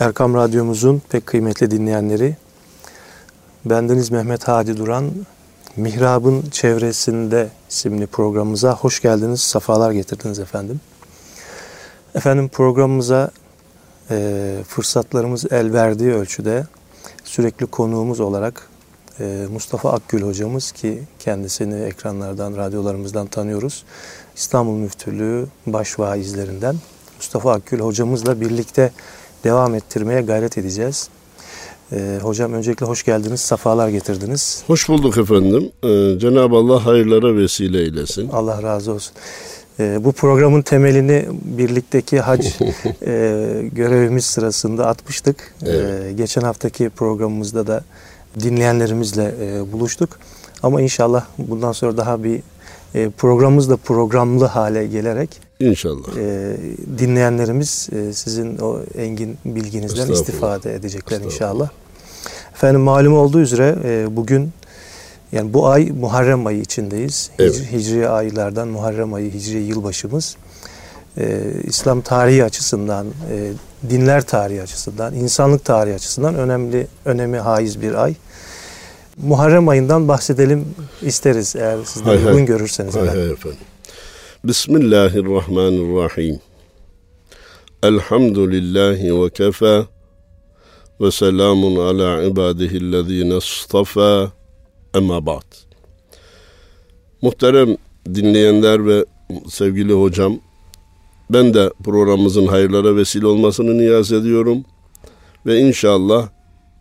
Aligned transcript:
Erkam 0.00 0.34
Radyomuzun 0.34 1.02
pek 1.08 1.26
kıymetli 1.26 1.70
dinleyenleri, 1.70 2.36
bendeniz 3.64 4.10
Mehmet 4.10 4.48
Hadi 4.48 4.76
Duran, 4.76 5.10
Mihrab'ın 5.76 6.42
Çevresinde 6.50 7.48
isimli 7.70 8.06
programımıza 8.06 8.72
hoş 8.72 9.00
geldiniz, 9.02 9.40
safalar 9.40 9.92
getirdiniz 9.92 10.38
efendim. 10.38 10.80
Efendim 12.14 12.48
programımıza 12.48 13.30
e, 14.10 14.58
fırsatlarımız 14.68 15.44
el 15.52 15.72
verdiği 15.72 16.12
ölçüde 16.12 16.66
sürekli 17.24 17.66
konuğumuz 17.66 18.20
olarak 18.20 18.68
e, 19.20 19.46
Mustafa 19.52 19.92
Akgül 19.92 20.22
hocamız 20.22 20.72
ki 20.72 21.02
kendisini 21.18 21.82
ekranlardan, 21.82 22.56
radyolarımızdan 22.56 23.26
tanıyoruz. 23.26 23.84
İstanbul 24.36 24.76
Müftülüğü 24.76 25.46
baş 25.66 25.98
vaizlerinden 25.98 26.76
Mustafa 27.16 27.52
Akgül 27.52 27.80
hocamızla 27.80 28.40
birlikte 28.40 28.92
devam 29.46 29.74
ettirmeye 29.74 30.20
gayret 30.20 30.58
edeceğiz. 30.58 31.08
Ee, 31.92 32.18
hocam 32.22 32.52
öncelikle 32.52 32.86
hoş 32.86 33.04
geldiniz, 33.04 33.40
safalar 33.40 33.88
getirdiniz. 33.88 34.62
Hoş 34.66 34.88
bulduk 34.88 35.18
efendim. 35.18 35.70
Ee, 35.82 36.18
Cenab-ı 36.18 36.56
Allah 36.56 36.86
hayırlara 36.86 37.36
vesile 37.36 37.80
eylesin. 37.80 38.28
Allah 38.28 38.62
razı 38.62 38.92
olsun. 38.92 39.14
Ee, 39.80 40.04
bu 40.04 40.12
programın 40.12 40.62
temelini 40.62 41.26
birlikteki 41.44 42.20
hac 42.20 42.46
e, 43.06 43.12
görevimiz 43.72 44.24
sırasında 44.24 44.86
atmıştık. 44.86 45.54
Ee, 45.62 45.70
evet. 45.70 46.04
Ee, 46.04 46.12
geçen 46.12 46.42
haftaki 46.42 46.90
programımızda 46.90 47.66
da 47.66 47.84
dinleyenlerimizle 48.40 49.34
e, 49.40 49.72
buluştuk. 49.72 50.18
Ama 50.62 50.80
inşallah 50.80 51.24
bundan 51.38 51.72
sonra 51.72 51.96
daha 51.96 52.24
bir 52.24 52.40
e, 52.96 53.10
programımız 53.10 53.70
da 53.70 53.76
programlı 53.76 54.44
hale 54.44 54.86
gelerek 54.86 55.46
İnşallah. 55.60 56.16
E, 56.16 56.56
dinleyenlerimiz 56.98 57.88
e, 57.92 58.12
sizin 58.12 58.58
o 58.58 58.80
engin 58.98 59.38
bilginizden 59.44 60.12
istifade 60.12 60.74
edecekler 60.74 61.20
inşallah. 61.20 61.68
Efendim 62.54 62.80
malum 62.80 63.14
olduğu 63.14 63.40
üzere 63.40 63.76
e, 63.84 64.16
bugün 64.16 64.50
yani 65.32 65.54
bu 65.54 65.68
ay 65.68 65.90
Muharrem 65.90 66.46
ayı 66.46 66.60
içindeyiz. 66.60 67.30
Evet. 67.38 67.54
Hicri, 67.54 67.72
hicri 67.72 68.08
aylardan 68.08 68.68
Muharrem 68.68 69.14
ayı, 69.14 69.32
Hicri 69.32 69.58
yılbaşımız. 69.58 70.36
E, 71.18 71.42
İslam 71.64 72.00
tarihi 72.00 72.44
açısından, 72.44 73.06
e, 73.06 73.52
dinler 73.90 74.22
tarihi 74.22 74.62
açısından, 74.62 75.14
insanlık 75.14 75.64
tarihi 75.64 75.94
açısından 75.94 76.34
önemli, 76.34 76.86
önemi 77.04 77.38
haiz 77.38 77.82
bir 77.82 77.94
ay. 78.04 78.14
Muharrem 79.22 79.68
ayından 79.68 80.08
bahsedelim 80.08 80.64
isteriz 81.02 81.56
eğer 81.56 81.78
siz 81.84 82.06
de 82.06 82.10
uygun 82.10 82.32
hay. 82.32 82.44
görürseniz. 82.44 82.96
Hay 82.96 83.08
hay 83.08 83.30
efendim. 83.30 83.58
Bismillahirrahmanirrahim. 84.44 86.40
Elhamdülillahi 87.82 89.22
ve 89.22 89.30
kefa 89.30 89.86
ve 91.00 91.10
selamun 91.10 91.76
ala 91.76 92.22
ibadihillezine 92.22 93.36
istafa 93.36 94.32
emma 94.94 95.26
ba'd. 95.26 95.54
Muhterem 97.22 97.76
dinleyenler 98.14 98.86
ve 98.86 99.04
sevgili 99.48 99.92
hocam, 99.92 100.38
ben 101.30 101.54
de 101.54 101.70
programımızın 101.84 102.46
hayırlara 102.46 102.96
vesile 102.96 103.26
olmasını 103.26 103.78
niyaz 103.78 104.12
ediyorum 104.12 104.64
ve 105.46 105.58
inşallah 105.58 106.28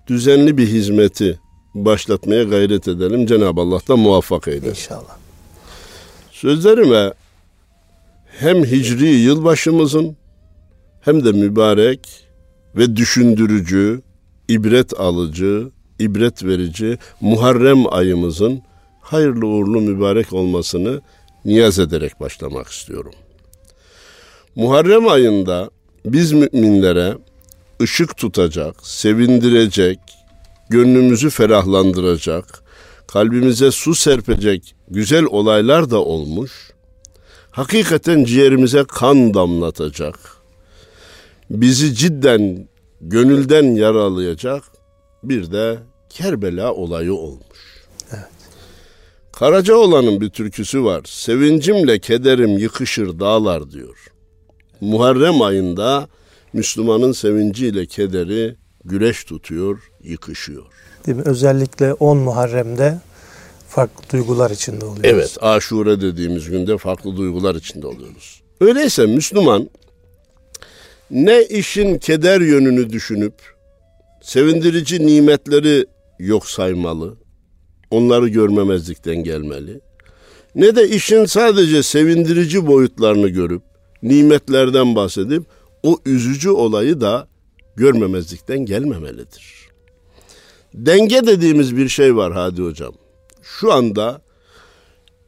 düzenli 0.07 0.57
bir 0.57 0.67
hizmeti 0.67 1.39
başlatmaya 1.75 2.43
gayret 2.43 2.87
edelim. 2.87 3.25
Cenab-ı 3.25 3.61
Allah 3.61 3.79
da 3.87 3.95
muvaffak 3.95 4.47
eylesin. 4.47 4.69
İnşallah. 4.69 5.17
Sözlerime 6.31 7.13
hem 8.27 8.63
hicri 8.63 9.07
yılbaşımızın 9.07 10.17
hem 11.01 11.25
de 11.25 11.31
mübarek 11.31 12.27
ve 12.75 12.95
düşündürücü, 12.95 14.01
ibret 14.47 14.99
alıcı, 14.99 15.69
ibret 15.99 16.43
verici 16.43 16.97
Muharrem 17.21 17.93
ayımızın 17.93 18.61
hayırlı 19.01 19.47
uğurlu 19.47 19.81
mübarek 19.81 20.33
olmasını 20.33 21.01
niyaz 21.45 21.79
ederek 21.79 22.19
başlamak 22.19 22.67
istiyorum. 22.67 23.13
Muharrem 24.55 25.07
ayında 25.07 25.69
biz 26.05 26.31
müminlere 26.31 27.17
ışık 27.81 28.17
tutacak, 28.17 28.87
sevindirecek, 28.87 29.99
gönlümüzü 30.69 31.29
ferahlandıracak, 31.29 32.63
kalbimize 33.07 33.71
su 33.71 33.95
serpecek 33.95 34.75
güzel 34.87 35.25
olaylar 35.25 35.89
da 35.89 36.03
olmuş. 36.03 36.51
Hakikaten 37.51 38.23
ciğerimize 38.23 38.83
kan 38.83 39.33
damlatacak. 39.33 40.19
Bizi 41.49 41.95
cidden 41.95 42.67
gönülden 43.01 43.75
yaralayacak 43.75 44.63
bir 45.23 45.51
de 45.51 45.79
Kerbela 46.09 46.73
olayı 46.73 47.13
olmuş. 47.13 47.85
Evet. 48.11 48.25
Karacaoğlan'ın 49.31 50.21
bir 50.21 50.29
türküsü 50.29 50.83
var. 50.83 51.01
Sevincimle 51.05 51.99
kederim 51.99 52.57
yıkışır 52.57 53.19
dağlar 53.19 53.71
diyor. 53.71 54.07
Muharrem 54.81 55.41
ayında 55.41 56.07
Müslümanın 56.53 57.11
sevinciyle 57.11 57.85
kederi 57.85 58.55
güreş 58.85 59.23
tutuyor, 59.23 59.79
yıkışıyor. 60.03 60.65
Değil 61.05 61.17
mi? 61.17 61.23
Özellikle 61.25 61.93
10 61.93 62.17
Muharrem'de 62.17 62.99
farklı 63.69 64.03
duygular 64.11 64.51
içinde 64.51 64.85
oluyoruz. 64.85 65.03
Evet, 65.03 65.37
aşure 65.41 66.01
dediğimiz 66.01 66.49
günde 66.49 66.77
farklı 66.77 67.17
duygular 67.17 67.55
içinde 67.55 67.87
oluyoruz. 67.87 68.41
Öyleyse 68.61 69.05
Müslüman 69.05 69.69
ne 71.11 71.43
işin 71.43 71.97
keder 71.97 72.41
yönünü 72.41 72.89
düşünüp 72.89 73.33
sevindirici 74.21 75.07
nimetleri 75.07 75.85
yok 76.19 76.47
saymalı, 76.47 77.15
onları 77.91 78.27
görmemezlikten 78.27 79.15
gelmeli. 79.15 79.79
Ne 80.55 80.75
de 80.75 80.89
işin 80.89 81.25
sadece 81.25 81.83
sevindirici 81.83 82.67
boyutlarını 82.67 83.27
görüp 83.27 83.61
nimetlerden 84.03 84.95
bahsedip 84.95 85.43
o 85.83 85.97
üzücü 86.05 86.49
olayı 86.49 87.01
da 87.01 87.27
görmemezlikten 87.75 88.59
gelmemelidir. 88.59 89.69
Denge 90.73 91.27
dediğimiz 91.27 91.77
bir 91.77 91.89
şey 91.89 92.15
var 92.15 92.33
Hadi 92.33 92.61
Hocam. 92.61 92.93
Şu 93.41 93.73
anda 93.73 94.21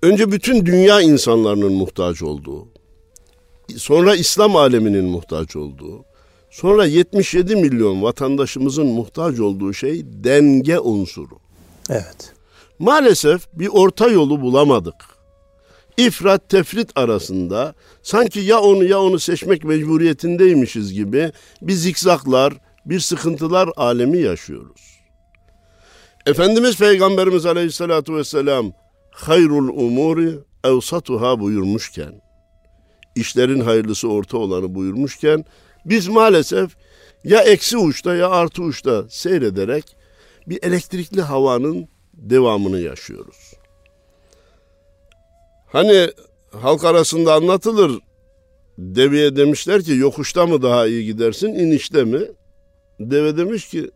önce 0.02 0.32
bütün 0.32 0.66
dünya 0.66 1.02
insanlarının 1.02 1.74
muhtaç 1.74 2.22
olduğu, 2.22 2.68
sonra 3.78 4.16
İslam 4.16 4.56
aleminin 4.56 5.06
muhtaç 5.06 5.56
olduğu, 5.56 6.06
sonra 6.50 6.86
77 6.86 7.56
milyon 7.56 8.02
vatandaşımızın 8.02 8.88
muhtaç 8.88 9.40
olduğu 9.40 9.74
şey 9.74 10.02
denge 10.06 10.80
unsuru. 10.80 11.40
Evet. 11.90 12.34
Maalesef 12.80 13.48
bir 13.54 13.68
orta 13.68 14.08
yolu 14.08 14.42
bulamadık. 14.42 15.17
İfrat 15.98 16.50
tefrit 16.50 16.90
arasında 16.96 17.74
sanki 18.04 18.40
ya 18.40 18.60
onu 18.60 18.84
ya 18.84 19.02
onu 19.02 19.20
seçmek 19.20 19.64
mecburiyetindeymişiz 19.64 20.94
gibi 20.94 21.32
bir 21.62 21.74
zikzaklar, 21.74 22.54
bir 22.86 23.00
sıkıntılar 23.00 23.70
alemi 23.76 24.18
yaşıyoruz. 24.20 24.82
Efendimiz 26.26 26.78
Peygamberimiz 26.78 27.46
Aleyhisselatü 27.46 28.16
Vesselam 28.16 28.72
hayrul 29.12 29.68
umuri 29.68 30.40
evsatuha 30.64 31.40
buyurmuşken, 31.40 32.22
işlerin 33.16 33.60
hayırlısı 33.60 34.08
orta 34.10 34.38
olanı 34.38 34.76
buyurmuşken, 34.76 35.46
biz 35.86 36.08
maalesef 36.08 36.72
ya 37.24 37.42
eksi 37.42 37.78
uçta 37.78 38.16
ya 38.16 38.30
artı 38.30 38.62
uçta 38.62 39.06
seyrederek 39.10 39.96
bir 40.48 40.64
elektrikli 40.64 41.22
havanın 41.22 41.88
devamını 42.14 42.80
yaşıyoruz. 42.80 43.54
Hani 45.68 46.10
halk 46.52 46.84
arasında 46.84 47.34
anlatılır, 47.34 48.00
deveye 48.78 49.36
demişler 49.36 49.84
ki 49.84 49.94
yokuşta 49.94 50.48
mı 50.48 50.62
daha 50.62 50.88
iyi 50.88 51.06
gidersin, 51.06 51.48
inişte 51.48 52.04
mi? 52.04 52.22
Deve 53.00 53.38
demiş 53.38 53.70
ki 53.70 53.92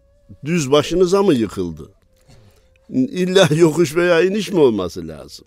düz 0.46 0.72
başınıza 0.72 1.24
mı 1.24 1.34
yıkıldı? 1.34 1.92
İlla 2.90 3.48
yokuş 3.56 3.96
veya 3.96 4.22
iniş 4.22 4.52
mi 4.52 4.60
olması 4.60 5.08
lazım? 5.08 5.46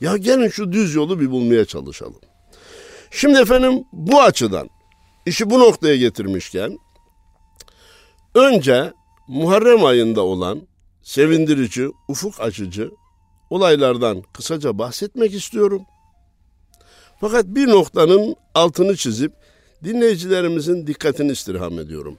Ya 0.00 0.16
gelin 0.16 0.48
şu 0.48 0.72
düz 0.72 0.94
yolu 0.94 1.20
bir 1.20 1.30
bulmaya 1.30 1.64
çalışalım. 1.64 2.20
Şimdi 3.10 3.38
efendim 3.38 3.84
bu 3.92 4.22
açıdan 4.22 4.68
işi 5.26 5.50
bu 5.50 5.60
noktaya 5.60 5.96
getirmişken 5.96 6.78
önce 8.34 8.92
Muharrem 9.28 9.84
ayında 9.84 10.22
olan 10.22 10.62
sevindirici, 11.02 11.88
ufuk 12.08 12.40
açıcı 12.40 12.90
olaylardan 13.50 14.22
kısaca 14.32 14.78
bahsetmek 14.78 15.34
istiyorum. 15.34 15.82
Fakat 17.20 17.46
bir 17.46 17.68
noktanın 17.68 18.36
altını 18.54 18.96
çizip 18.96 19.32
dinleyicilerimizin 19.84 20.86
dikkatini 20.86 21.32
istirham 21.32 21.78
ediyorum. 21.78 22.18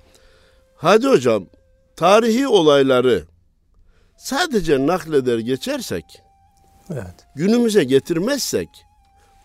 Hadi 0.76 1.08
hocam, 1.08 1.46
tarihi 1.96 2.48
olayları 2.48 3.24
sadece 4.18 4.88
nakleder 4.88 5.40
geçersek, 5.40 6.06
evet. 6.92 7.16
günümüze 7.36 7.84
getirmezsek 7.84 8.70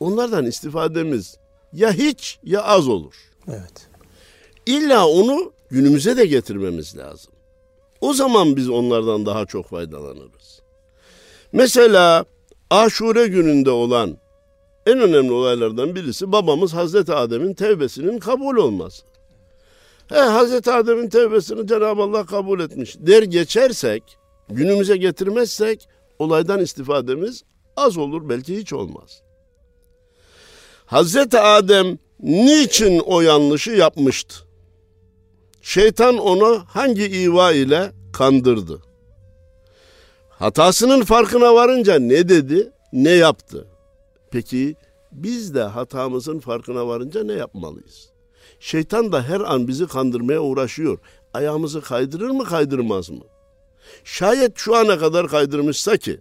onlardan 0.00 0.46
istifademiz 0.46 1.36
ya 1.72 1.92
hiç 1.92 2.38
ya 2.44 2.62
az 2.62 2.88
olur. 2.88 3.14
Evet. 3.48 3.88
İlla 4.66 5.08
onu 5.08 5.52
günümüze 5.70 6.16
de 6.16 6.26
getirmemiz 6.26 6.96
lazım. 6.96 7.32
O 8.00 8.14
zaman 8.14 8.56
biz 8.56 8.68
onlardan 8.68 9.26
daha 9.26 9.46
çok 9.46 9.68
faydalanırız. 9.68 10.41
Mesela 11.52 12.24
Aşure 12.70 13.26
gününde 13.26 13.70
olan 13.70 14.16
en 14.86 15.00
önemli 15.00 15.32
olaylardan 15.32 15.94
birisi 15.94 16.32
babamız 16.32 16.74
Hazreti 16.74 17.12
Adem'in 17.12 17.54
tevbesinin 17.54 18.18
kabul 18.18 18.56
olması. 18.56 19.02
He, 20.08 20.18
Hazreti 20.18 20.70
Adem'in 20.70 21.08
tevbesini 21.08 21.66
Cenab-ı 21.66 22.02
Allah 22.02 22.26
kabul 22.26 22.60
etmiş. 22.60 22.96
Der 22.98 23.22
geçersek, 23.22 24.02
günümüze 24.48 24.96
getirmezsek 24.96 25.88
olaydan 26.18 26.60
istifademiz 26.60 27.42
az 27.76 27.96
olur 27.96 28.28
belki 28.28 28.56
hiç 28.56 28.72
olmaz. 28.72 29.22
Hazreti 30.86 31.38
Adem 31.38 31.98
niçin 32.20 32.98
o 32.98 33.20
yanlışı 33.20 33.70
yapmıştı? 33.70 34.34
Şeytan 35.62 36.18
onu 36.18 36.64
hangi 36.68 37.06
iva 37.06 37.52
ile 37.52 37.92
kandırdı? 38.12 38.91
Hatasının 40.42 41.02
farkına 41.02 41.54
varınca 41.54 41.98
ne 41.98 42.28
dedi, 42.28 42.72
ne 42.92 43.10
yaptı? 43.10 43.66
Peki 44.30 44.76
biz 45.12 45.54
de 45.54 45.62
hatamızın 45.62 46.38
farkına 46.38 46.86
varınca 46.86 47.24
ne 47.24 47.32
yapmalıyız? 47.32 48.10
Şeytan 48.60 49.12
da 49.12 49.22
her 49.22 49.40
an 49.40 49.68
bizi 49.68 49.86
kandırmaya 49.86 50.40
uğraşıyor. 50.40 50.98
Ayağımızı 51.34 51.80
kaydırır 51.80 52.30
mı 52.30 52.44
kaydırmaz 52.44 53.10
mı? 53.10 53.24
Şayet 54.04 54.52
şu 54.56 54.76
ana 54.76 54.98
kadar 54.98 55.28
kaydırmışsa 55.28 55.96
ki 55.96 56.20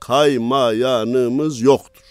kaymayanımız 0.00 1.60
yoktur. 1.60 2.02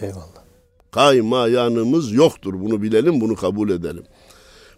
Eyvallah. 0.00 0.42
Kaymayanımız 0.90 2.12
yoktur. 2.12 2.54
Bunu 2.54 2.82
bilelim, 2.82 3.20
bunu 3.20 3.34
kabul 3.34 3.70
edelim. 3.70 4.04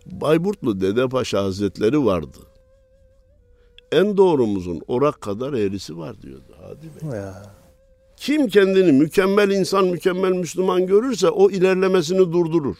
Bayburtlu 0.07 0.81
Dede 0.81 1.09
Paşa 1.09 1.45
Hazretleri 1.45 2.05
vardı 2.05 2.39
En 3.92 4.18
doğrumuzun 4.18 4.82
orak 4.88 5.22
kadar 5.22 5.54
eğrisi 5.54 5.98
var 5.98 6.22
diyordu 6.22 6.56
Hadi 6.62 7.12
Bey. 7.12 7.20
Ya. 7.20 7.56
Kim 8.18 8.48
kendini 8.48 8.92
mükemmel 8.92 9.50
insan, 9.50 9.86
mükemmel 9.86 10.32
Müslüman 10.32 10.88
görürse 10.88 11.30
o 11.30 11.50
ilerlemesini 11.50 12.20
durdurur. 12.20 12.76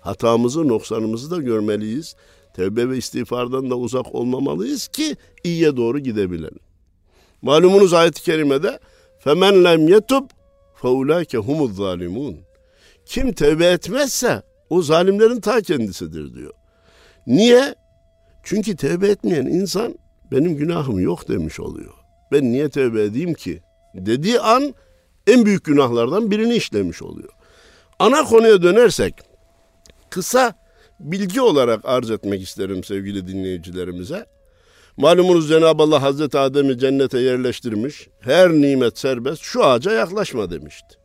Hatamızı, 0.00 0.68
noksanımızı 0.68 1.30
da 1.30 1.36
görmeliyiz. 1.36 2.16
Tevbe 2.54 2.88
ve 2.88 2.96
istiğfardan 2.96 3.70
da 3.70 3.76
uzak 3.76 4.14
olmamalıyız 4.14 4.88
ki 4.88 5.16
iyiye 5.44 5.76
doğru 5.76 5.98
gidebilelim. 5.98 6.60
Malumunuz 7.42 7.92
ayet-i 7.92 8.22
kerimede 8.22 8.78
فَمَنْ 9.24 9.54
لَمْ 9.66 9.96
يَتُبْ 9.96 10.24
فَاُولَٰيكَ 10.80 11.36
هُمُ 11.36 11.70
الظَّالِمُونَ 11.70 12.34
Kim 13.06 13.32
tevbe 13.32 13.66
etmezse 13.66 14.42
o 14.70 14.82
zalimlerin 14.82 15.40
ta 15.40 15.60
kendisidir 15.60 16.34
diyor. 16.34 16.52
Niye? 17.26 17.74
Çünkü 18.45 18.75
tevbe 18.75 19.07
etmeyen 19.07 19.45
insan 19.45 19.95
benim 20.31 20.57
günahım 20.57 20.99
yok 20.99 21.27
demiş 21.27 21.59
oluyor. 21.59 21.93
Ben 22.31 22.51
niye 22.51 22.69
tevbe 22.69 23.03
edeyim 23.03 23.33
ki? 23.33 23.61
Dediği 23.95 24.39
an 24.39 24.73
en 25.27 25.45
büyük 25.45 25.65
günahlardan 25.65 26.31
birini 26.31 26.55
işlemiş 26.55 27.01
oluyor. 27.01 27.29
Ana 27.99 28.23
konuya 28.23 28.61
dönersek 28.61 29.13
kısa 30.09 30.53
bilgi 30.99 31.41
olarak 31.41 31.79
arz 31.83 32.11
etmek 32.11 32.41
isterim 32.41 32.83
sevgili 32.83 33.27
dinleyicilerimize. 33.27 34.25
Malumunuz 34.97 35.49
Cenab-ı 35.49 35.83
Allah 35.83 36.01
Hazreti 36.01 36.37
Adem'i 36.37 36.79
cennete 36.79 37.19
yerleştirmiş. 37.19 38.07
Her 38.19 38.51
nimet 38.51 38.97
serbest 38.97 39.41
şu 39.41 39.65
ağaca 39.65 39.91
yaklaşma 39.91 40.51
demişti. 40.51 40.95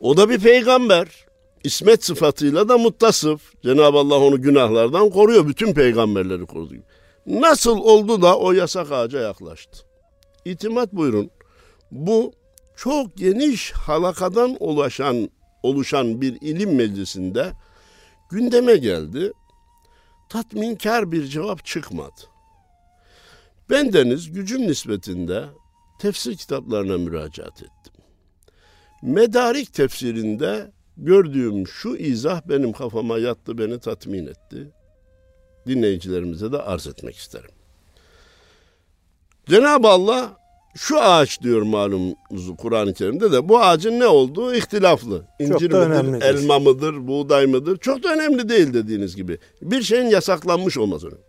O 0.00 0.16
da 0.16 0.30
bir 0.30 0.38
peygamber. 0.38 1.29
İsmet 1.64 2.04
sıfatıyla 2.04 2.68
da 2.68 2.78
muttasıf. 2.78 3.62
Cenab-ı 3.62 3.98
Allah 3.98 4.18
onu 4.18 4.42
günahlardan 4.42 5.10
koruyor. 5.10 5.48
Bütün 5.48 5.74
peygamberleri 5.74 6.46
korudu. 6.46 6.74
Nasıl 7.26 7.78
oldu 7.78 8.22
da 8.22 8.38
o 8.38 8.52
yasak 8.52 8.92
ağaca 8.92 9.20
yaklaştı? 9.20 9.78
İtimat 10.44 10.92
buyurun. 10.92 11.30
Bu 11.90 12.32
çok 12.76 13.16
geniş 13.16 13.72
halakadan 13.72 14.56
ulaşan, 14.60 15.30
oluşan 15.62 16.20
bir 16.20 16.38
ilim 16.40 16.74
meclisinde 16.74 17.52
gündeme 18.30 18.76
geldi. 18.76 19.32
Tatminkar 20.28 21.12
bir 21.12 21.24
cevap 21.24 21.64
çıkmadı. 21.64 22.20
Ben 23.70 23.92
deniz 23.92 24.32
gücüm 24.32 24.62
nispetinde 24.62 25.44
tefsir 25.98 26.36
kitaplarına 26.36 26.98
müracaat 26.98 27.62
ettim. 27.62 27.92
Medarik 29.02 29.74
tefsirinde 29.74 30.70
gördüğüm 31.04 31.66
şu 31.66 31.96
izah 31.96 32.42
benim 32.48 32.72
kafama 32.72 33.18
yattı, 33.18 33.58
beni 33.58 33.78
tatmin 33.78 34.26
etti. 34.26 34.70
Dinleyicilerimize 35.66 36.52
de 36.52 36.58
arz 36.58 36.86
etmek 36.86 37.16
isterim. 37.16 37.50
Cenab-ı 39.46 39.88
Allah 39.88 40.40
şu 40.76 41.00
ağaç 41.00 41.42
diyor 41.42 41.62
malumunuz 41.62 42.56
Kur'an-ı 42.58 42.94
Kerim'de 42.94 43.32
de 43.32 43.48
bu 43.48 43.60
ağacın 43.60 44.00
ne 44.00 44.06
olduğu 44.06 44.54
ihtilaflı. 44.54 45.24
İncir 45.38 45.70
da 45.70 45.88
midir, 45.88 46.22
elma 46.22 46.58
mıdır, 46.58 47.08
buğday 47.08 47.46
mıdır? 47.46 47.76
Çok 47.76 48.02
da 48.02 48.12
önemli 48.14 48.48
değil 48.48 48.74
dediğiniz 48.74 49.16
gibi. 49.16 49.38
Bir 49.62 49.82
şeyin 49.82 50.06
yasaklanmış 50.06 50.78
olması 50.78 51.06
önemli. 51.06 51.22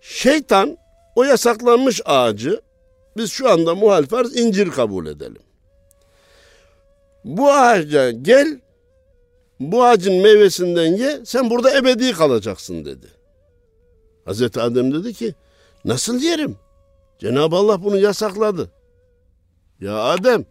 Şeytan 0.00 0.76
o 1.16 1.24
yasaklanmış 1.24 2.00
ağacı 2.04 2.60
biz 3.16 3.30
şu 3.30 3.50
anda 3.50 3.74
muhal 3.74 4.06
farz 4.06 4.36
incir 4.36 4.70
kabul 4.70 5.06
edelim. 5.06 5.42
Bu 7.24 7.52
ağaca 7.52 8.10
gel, 8.10 8.60
bu 9.60 9.84
ağacın 9.84 10.14
meyvesinden 10.14 10.96
ye, 10.96 11.20
sen 11.24 11.50
burada 11.50 11.76
ebedi 11.76 12.12
kalacaksın 12.12 12.84
dedi. 12.84 13.06
Hazreti 14.24 14.60
Adem 14.60 14.94
dedi 14.94 15.14
ki, 15.14 15.34
nasıl 15.84 16.20
yerim? 16.20 16.56
Cenab-ı 17.18 17.56
Allah 17.56 17.84
bunu 17.84 17.98
yasakladı. 17.98 18.70
Ya 19.80 19.96
Adem, 19.96 20.44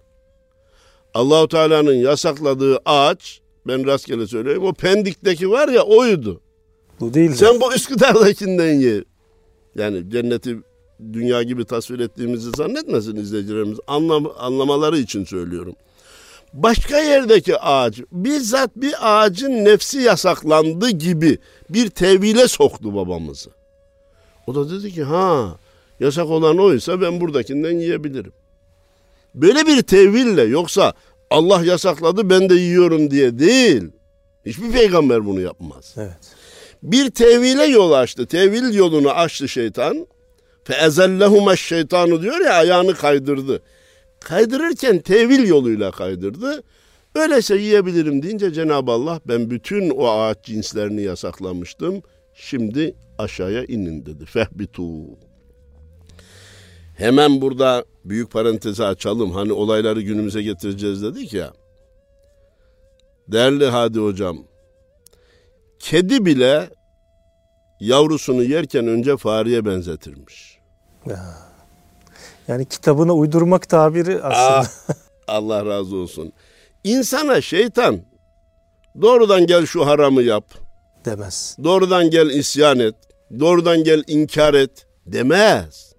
Allahu 1.14 1.48
Teala'nın 1.48 1.94
yasakladığı 1.94 2.78
ağaç, 2.86 3.42
ben 3.68 3.86
rastgele 3.86 4.28
söyleyeyim, 4.28 4.64
o 4.64 4.74
Pendik'teki 4.74 5.52
var 5.52 5.68
ya 5.68 5.82
oydu. 5.82 6.42
Bu 7.00 7.14
değil. 7.14 7.32
Sen 7.32 7.62
bu 7.62 7.74
Üsküdar'dakinden 7.74 8.74
ye. 8.74 9.04
Yani 9.76 10.10
cenneti 10.12 10.58
dünya 11.14 11.44
gibi 11.44 11.66
tasvir 11.66 12.00
ettiğimizi 12.00 12.52
zannetmesin 12.58 13.16
izleyicilerimiz. 13.16 13.80
Anlam, 13.88 14.32
anlamaları 14.38 14.98
için 14.98 15.26
söylüyorum. 15.26 15.76
Başka 16.54 17.00
yerdeki 17.00 17.58
ağaç, 17.58 18.00
bizzat 18.12 18.76
bir 18.76 18.94
ağacın 19.02 19.66
nefsi 19.66 20.00
yasaklandı 20.00 20.90
gibi 20.90 21.38
bir 21.70 21.90
tevhile 21.90 22.48
soktu 22.48 22.96
babamızı. 22.96 23.50
O 24.48 24.56
da 24.56 24.70
dedi 24.72 24.94
ki 24.94 25.04
ha 25.04 25.58
yasak 26.00 26.26
olan 26.26 26.58
oysa 26.58 27.02
ben 27.02 27.22
buradakinden 27.22 27.80
yiyebilirim. 27.80 28.34
Böyle 29.36 29.68
bir 29.68 29.82
tevhille 29.82 30.42
yoksa 30.44 30.94
Allah 31.30 31.66
yasakladı 31.66 32.30
ben 32.30 32.50
de 32.50 32.56
yiyorum 32.56 33.12
diye 33.12 33.40
değil. 33.40 33.84
Hiçbir 34.46 34.72
peygamber 34.72 35.26
bunu 35.26 35.42
yapmaz 35.42 35.96
Evet. 35.98 36.18
bir 36.84 37.10
tevhile 37.12 37.66
yol 37.66 37.92
açtı. 37.92 38.26
Tevil 38.26 38.74
yolunu 38.74 39.12
açtı 39.12 39.48
şeytan. 39.50 40.08
Fe 40.64 40.74
ezellehuma 40.74 41.56
şeytanu 41.56 42.22
diyor 42.22 42.40
ya 42.46 42.54
ayağını 42.54 42.94
kaydırdı. 42.96 43.62
Kaydırırken 44.20 45.00
tevil 45.00 45.48
yoluyla 45.48 45.92
kaydırdı. 45.92 46.64
Öyleyse 47.16 47.58
yiyebilirim 47.58 48.24
deyince 48.24 48.54
Cenab-ı 48.54 48.92
Allah 48.92 49.20
ben 49.28 49.50
bütün 49.50 49.90
o 49.90 50.08
ağaç 50.08 50.38
cinslerini 50.44 51.02
yasaklamıştım. 51.02 52.02
Şimdi 52.34 52.96
aşağıya 53.18 53.64
inin 53.66 54.06
dedi. 54.06 54.26
Fehbitu. 54.26 54.84
Hemen 56.98 57.42
burada 57.42 57.86
büyük 58.06 58.32
parantezi 58.32 58.84
açalım. 58.84 59.32
Hani 59.32 59.54
olayları 59.54 60.02
günümüze 60.02 60.42
getireceğiz 60.42 61.04
dedik 61.04 61.34
ya. 61.34 61.54
Değerli 63.28 63.66
Hadi 63.66 64.00
hocam, 64.00 64.38
Kedi 65.80 66.26
bile 66.26 66.70
yavrusunu 67.80 68.44
yerken 68.44 68.88
önce 68.88 69.18
fareye 69.18 69.66
benzetirmiş. 69.66 70.58
Ya. 71.06 71.49
Yani 72.50 72.66
kitabına 72.66 73.14
uydurmak 73.14 73.70
tabiri 73.70 74.16
aslında. 74.24 74.60
Ah, 74.60 74.68
Allah 75.28 75.66
razı 75.66 75.96
olsun. 75.96 76.34
İnsana 76.84 77.42
şeytan 77.42 78.02
doğrudan 79.02 79.48
gel 79.48 79.66
şu 79.66 79.86
haramı 79.86 80.22
yap. 80.22 80.46
demez. 81.06 81.58
Doğrudan 81.64 82.10
gel 82.10 82.30
isyan 82.30 82.80
et. 82.80 82.96
Doğrudan 83.40 83.84
gel 83.84 84.04
inkar 84.08 84.54
et 84.54 84.88
demez. 85.06 85.94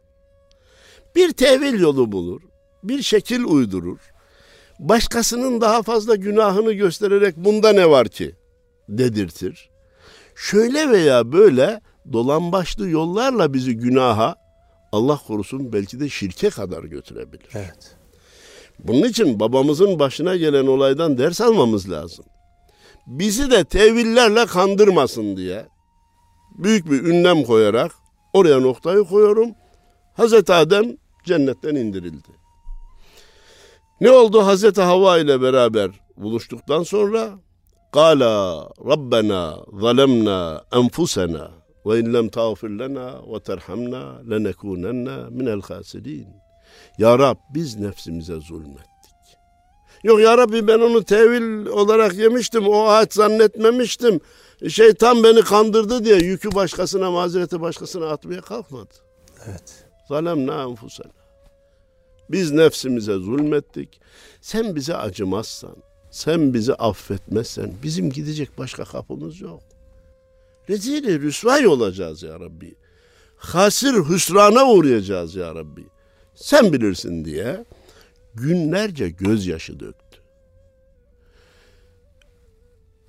Bir 1.17 1.33
tevil 1.33 1.81
yolu 1.81 2.13
bulur. 2.13 2.41
Bir 2.83 3.03
şekil 3.03 3.45
uydurur. 3.45 3.99
Başkasının 4.79 5.61
daha 5.61 5.83
fazla 5.83 6.15
günahını 6.15 6.73
göstererek 6.73 7.37
bunda 7.37 7.73
ne 7.73 7.91
var 7.91 8.09
ki 8.09 8.35
dedirtir. 8.89 9.71
Şöyle 10.35 10.91
veya 10.91 11.33
böyle 11.33 11.81
dolambaçlı 12.13 12.89
yollarla 12.89 13.55
bizi 13.55 13.77
günaha 13.77 14.40
Allah 14.93 15.21
korusun 15.27 15.73
belki 15.73 16.01
de 16.01 16.09
şirke 16.09 16.51
kadar 16.51 16.85
götürebilir. 16.85 17.49
Evet. 17.55 17.97
Bunun 18.79 19.09
için 19.09 19.41
babamızın 19.41 19.99
başına 19.99 20.37
gelen 20.37 20.67
olaydan 20.67 21.19
ders 21.19 21.41
almamız 21.41 21.91
lazım. 21.91 22.25
bizi 23.07 23.51
de 23.51 23.65
tevillerle 23.65 24.47
kandırmasın 24.47 25.37
diye 25.37 25.67
büyük 26.59 26.91
bir 26.91 27.03
ünlem 27.03 27.43
koyarak 27.43 27.93
oraya 28.33 28.61
noktayı 28.61 29.05
koyuyorum. 29.05 29.51
Hazreti 30.15 30.53
Adem 30.53 30.97
cennetten 31.25 31.75
indirildi. 31.75 32.29
Ne 34.01 34.11
oldu 34.11 34.47
Hazreti 34.47 34.81
Havva 34.81 35.19
ile 35.19 35.43
beraber 35.43 35.91
buluştuktan 36.17 36.83
sonra? 36.83 37.31
Kala 37.93 38.69
Rabbena 38.87 39.59
zalemna 39.81 40.65
enfusena 40.73 41.51
ve 41.87 41.99
in 41.99 42.15
lem 42.15 42.29
tağfir 42.29 42.71
lena 42.71 43.23
ve 43.33 43.41
terhamna 43.41 44.23
lenekunenna 44.31 45.31
minel 45.31 45.61
hasirin. 45.61 46.29
Ya 46.99 47.19
Rab 47.19 47.37
biz 47.55 47.77
nefsimize 47.77 48.41
zulmettik. 48.41 48.91
Yok 50.05 50.21
ya 50.21 50.39
Rabbi 50.39 50.67
ben 50.67 50.79
onu 50.79 51.05
tevil 51.05 51.67
olarak 51.67 52.15
yemiştim. 52.15 52.69
O 52.69 52.85
ağaç 52.85 53.15
zannetmemiştim. 53.15 54.21
Şeytan 54.69 55.25
beni 55.25 55.43
kandırdı 55.43 56.05
diye 56.05 56.17
yükü 56.17 56.55
başkasına, 56.55 57.11
mazereti 57.11 57.61
başkasına 57.61 58.07
atmaya 58.07 58.41
kalkmadı. 58.41 58.95
Evet. 59.47 59.85
Zalemna 60.09 60.63
enfusena. 60.63 61.13
Biz 62.31 62.53
nefsimize 62.53 63.15
zulmettik. 63.15 64.01
Sen 64.41 64.77
bize 64.77 64.97
acımazsan, 64.97 65.77
sen 66.11 66.55
bizi 66.55 66.75
affetmezsen 66.75 67.73
bizim 67.83 68.11
gidecek 68.11 68.59
başka 68.59 68.85
kapımız 68.85 69.41
yok. 69.41 69.63
Rezil 70.71 71.21
rüsvay 71.21 71.67
olacağız 71.67 72.23
ya 72.23 72.41
Rabbi. 72.41 72.75
Hasir 73.37 73.95
hüsrana 73.95 74.71
uğrayacağız 74.71 75.35
ya 75.35 75.55
Rabbi. 75.55 75.85
Sen 76.35 76.73
bilirsin 76.73 77.25
diye 77.25 77.65
günlerce 78.35 79.09
gözyaşı 79.09 79.81
döktü. 79.81 80.19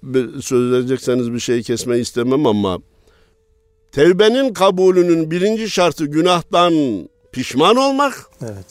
Bir, 0.03 0.41
söz 0.41 0.71
verecekseniz 0.71 1.33
bir 1.33 1.39
şey 1.39 1.63
kesmeyi 1.63 2.01
istemem 2.01 2.45
ama 2.45 2.79
tevbenin 3.91 4.53
kabulünün 4.53 5.31
birinci 5.31 5.69
şartı 5.69 6.05
günahtan 6.05 6.73
pişman 7.31 7.75
olmak. 7.75 8.25
Evet. 8.41 8.65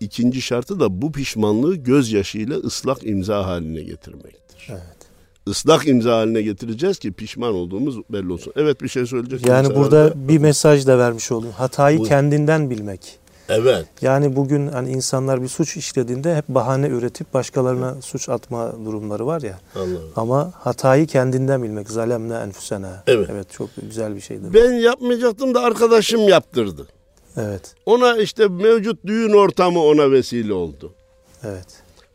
İkinci 0.00 0.42
şartı 0.42 0.80
da 0.80 1.02
bu 1.02 1.12
pişmanlığı 1.12 1.76
gözyaşıyla 1.76 2.56
ıslak 2.56 3.06
imza 3.06 3.46
haline 3.46 3.82
getirmektir. 3.82 4.66
Evet. 4.70 4.97
Islak 5.50 5.88
imza 5.88 6.16
haline 6.16 6.42
getireceğiz 6.42 6.98
ki 6.98 7.12
pişman 7.12 7.54
olduğumuz 7.54 7.96
belli 8.10 8.32
olsun. 8.32 8.52
Evet 8.56 8.82
bir 8.82 8.88
şey 8.88 9.06
söyleyeceksin. 9.06 9.48
Yani 9.48 9.74
burada 9.74 10.10
de. 10.10 10.28
bir 10.28 10.38
mesaj 10.38 10.86
da 10.86 10.98
vermiş 10.98 11.32
oldum. 11.32 11.50
Hatayı 11.56 11.98
Buyur. 11.98 12.08
kendinden 12.08 12.70
bilmek. 12.70 13.18
Evet. 13.48 13.86
Yani 14.02 14.36
bugün 14.36 14.66
hani 14.66 14.90
insanlar 14.90 15.42
bir 15.42 15.48
suç 15.48 15.76
işlediğinde 15.76 16.36
hep 16.36 16.48
bahane 16.48 16.86
üretip 16.88 17.34
başkalarına 17.34 18.02
suç 18.02 18.28
atma 18.28 18.72
durumları 18.84 19.26
var 19.26 19.42
ya. 19.42 19.58
Anladım. 19.74 20.10
Ama 20.16 20.52
hatayı 20.54 21.06
kendinden 21.06 21.62
bilmek. 21.62 21.90
Zalemne 21.90 22.34
enfusena. 22.34 23.02
Evet. 23.06 23.28
Evet 23.32 23.50
çok 23.50 23.70
güzel 23.82 24.16
bir 24.16 24.20
şeydir. 24.20 24.54
Ben 24.54 24.72
yapmayacaktım 24.72 25.54
da 25.54 25.60
arkadaşım 25.60 26.28
yaptırdı. 26.28 26.86
Evet. 27.36 27.74
Ona 27.86 28.16
işte 28.16 28.48
mevcut 28.48 29.06
düğün 29.06 29.32
ortamı 29.32 29.80
ona 29.80 30.10
vesile 30.10 30.52
oldu. 30.52 30.92
Evet. 31.44 31.66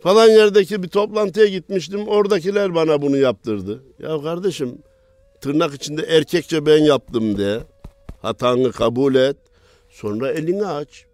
Falan 0.04 0.30
yerdeki 0.30 0.84
bir 0.84 0.88
toplantıya 0.88 1.46
gitmiştim. 1.46 2.08
Oradakiler 2.08 2.76
bana 2.76 3.02
bunu 3.02 3.18
yaptırdı. 3.18 3.84
Ya 4.00 4.22
kardeşim 4.22 4.78
tırnak 5.42 5.74
içinde 5.74 6.02
erkekçe 6.02 6.66
ben 6.66 6.78
yaptım 6.78 7.38
de. 7.38 7.60
Hatanı 8.22 8.72
kabul 8.72 9.16
et. 9.16 9.38
Sonra 9.90 10.32
elini 10.32 10.66
aç. 10.66 11.06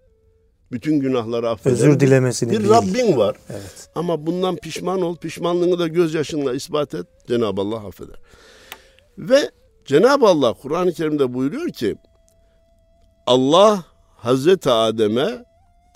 Bütün 0.72 1.00
günahları 1.00 1.50
affeder. 1.50 1.76
Özür 1.76 2.00
dilemesini 2.00 2.52
Bir 2.52 2.60
bil. 2.60 2.70
Rabbin 2.70 3.18
var. 3.18 3.36
Evet. 3.50 3.90
Ama 3.96 4.26
bundan 4.26 4.56
pişman 4.56 5.02
ol. 5.02 5.16
Pişmanlığını 5.16 5.80
da 5.80 5.88
gözyaşınla 5.88 6.54
ispat 6.54 6.94
et. 6.96 7.06
Cenab-ı 7.28 7.62
Allah 7.62 7.88
affeder. 7.88 8.16
Ve 9.18 9.52
Cenab-ı 9.86 10.28
Allah 10.28 10.54
Kur'an-ı 10.54 10.94
Kerim'de 10.94 11.34
buyuruyor 11.34 11.70
ki 11.70 11.96
Allah 13.28 13.84
Hazreti 14.18 14.70
Adem'e 14.70 15.46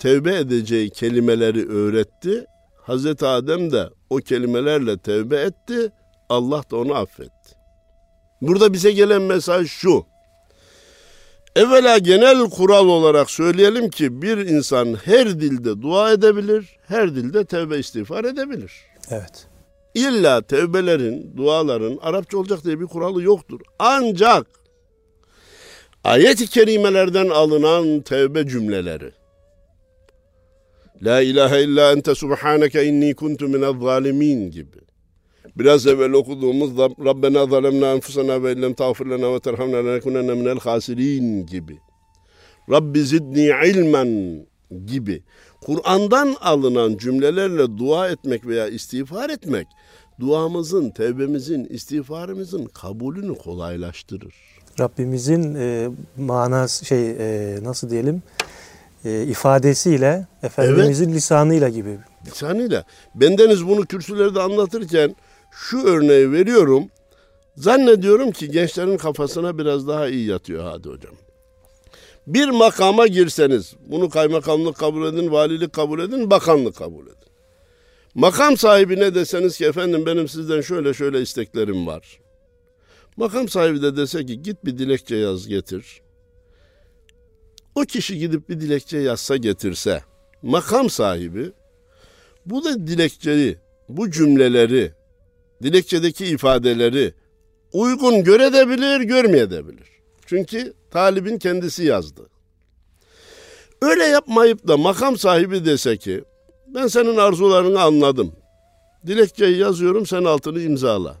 tevbe 0.00 0.36
edeceği 0.36 0.90
kelimeleri 0.90 1.68
öğretti. 1.68 2.46
Hazreti 2.86 3.26
Adem 3.26 3.72
de 3.72 3.88
o 4.10 4.16
kelimelerle 4.16 4.98
tevbe 4.98 5.40
etti. 5.40 5.92
Allah 6.28 6.62
da 6.70 6.76
onu 6.76 6.94
affetti. 6.94 7.54
Burada 8.40 8.72
bize 8.72 8.92
gelen 8.92 9.22
mesaj 9.22 9.68
şu. 9.68 10.04
Evvela 11.56 11.98
genel 11.98 12.50
kural 12.50 12.88
olarak 12.88 13.30
söyleyelim 13.30 13.90
ki 13.90 14.22
bir 14.22 14.38
insan 14.38 14.94
her 15.04 15.40
dilde 15.40 15.82
dua 15.82 16.12
edebilir, 16.12 16.76
her 16.88 17.14
dilde 17.14 17.44
tevbe 17.44 17.78
istiğfar 17.78 18.24
edebilir. 18.24 18.72
Evet. 19.10 19.46
İlla 19.94 20.42
tevbelerin, 20.42 21.36
duaların 21.36 21.98
Arapça 22.02 22.38
olacak 22.38 22.64
diye 22.64 22.80
bir 22.80 22.86
kuralı 22.86 23.22
yoktur. 23.22 23.60
Ancak 23.78 24.46
ayet-i 26.04 26.46
kerimelerden 26.46 27.28
alınan 27.28 28.00
tevbe 28.00 28.46
cümleleri 28.46 29.12
La 31.02 31.20
ilahe 31.22 31.62
illa 31.62 31.92
ente 31.92 32.14
subhaneke 32.14 32.84
inni 32.84 33.14
kuntu 33.14 33.48
minel 33.48 33.80
zalimin 33.80 34.50
gibi. 34.50 34.78
Biraz 35.56 35.86
evvel 35.86 36.12
okuduğumuz 36.12 36.70
Rab- 36.70 37.04
Rabbena 37.04 37.46
zalemna 37.46 37.92
enfusena 37.94 38.42
ve 38.42 38.52
illem 38.52 38.74
tağfir 38.74 39.06
ve 39.06 39.40
terhamna 39.40 39.76
lenekunenne 39.76 40.34
minel 40.34 40.58
hasirin 40.58 41.46
gibi. 41.46 41.78
Rabbi 42.70 43.00
zidni 43.00 43.50
ilmen 43.64 44.46
gibi. 44.86 45.22
Kur'an'dan 45.60 46.36
alınan 46.40 46.96
cümlelerle 46.96 47.78
dua 47.78 48.08
etmek 48.08 48.46
veya 48.46 48.68
istiğfar 48.68 49.30
etmek 49.30 49.66
duamızın, 50.20 50.90
tevbemizin, 50.90 51.64
istiğfarımızın 51.64 52.64
kabulünü 52.64 53.34
kolaylaştırır. 53.34 54.34
Rabbimizin 54.80 55.54
e, 55.54 55.88
manası 56.16 56.84
şey 56.84 57.10
e, 57.10 57.58
nasıl 57.62 57.90
diyelim 57.90 58.22
e, 59.04 59.22
ifadesiyle 59.22 60.26
Efendimizin 60.42 61.12
lisanıyla 61.12 61.68
gibi. 61.68 61.98
lisanıyla. 62.26 62.84
Bendeniz 63.14 63.66
bunu 63.66 63.86
kürsülerde 63.86 64.40
anlatırken 64.42 65.16
şu 65.50 65.84
örneği 65.84 66.32
veriyorum. 66.32 66.88
Zannediyorum 67.56 68.30
ki 68.30 68.50
gençlerin 68.50 68.96
kafasına 68.96 69.58
biraz 69.58 69.88
daha 69.88 70.08
iyi 70.08 70.26
yatıyor 70.26 70.64
hadi 70.64 70.88
hocam. 70.88 71.14
Bir 72.26 72.48
makama 72.48 73.06
girseniz, 73.06 73.74
bunu 73.86 74.10
kaymakamlık 74.10 74.76
kabul 74.76 75.06
edin, 75.06 75.32
valilik 75.32 75.72
kabul 75.72 76.00
edin, 76.00 76.30
bakanlık 76.30 76.76
kabul 76.76 77.06
edin. 77.06 77.14
Makam 78.14 78.56
sahibine 78.56 79.14
deseniz 79.14 79.58
ki 79.58 79.64
efendim 79.66 80.06
benim 80.06 80.28
sizden 80.28 80.60
şöyle 80.60 80.94
şöyle 80.94 81.22
isteklerim 81.22 81.86
var. 81.86 82.20
Makam 83.16 83.48
sahibi 83.48 83.82
de 83.82 83.96
dese 83.96 84.26
ki 84.26 84.42
git 84.42 84.64
bir 84.64 84.78
dilekçe 84.78 85.16
yaz 85.16 85.48
getir. 85.48 86.03
O 87.74 87.80
kişi 87.80 88.18
gidip 88.18 88.48
bir 88.48 88.60
dilekçe 88.60 88.98
yazsa 88.98 89.36
getirse, 89.36 90.02
makam 90.42 90.90
sahibi 90.90 91.52
bu 92.46 92.64
da 92.64 92.86
dilekçeyi, 92.86 93.58
bu 93.88 94.10
cümleleri, 94.10 94.92
dilekçedeki 95.62 96.26
ifadeleri 96.26 97.14
uygun 97.72 98.24
görebilir, 98.24 99.00
görmeyebilir. 99.00 99.88
Çünkü 100.26 100.74
talibin 100.90 101.38
kendisi 101.38 101.84
yazdı. 101.84 102.26
Öyle 103.82 104.04
yapmayıp 104.04 104.68
da 104.68 104.76
makam 104.76 105.18
sahibi 105.18 105.64
dese 105.64 105.96
ki 105.96 106.24
ben 106.66 106.86
senin 106.86 107.16
arzularını 107.16 107.82
anladım. 107.82 108.32
Dilekçeyi 109.06 109.56
yazıyorum 109.58 110.06
sen 110.06 110.24
altını 110.24 110.60
imzala. 110.60 111.16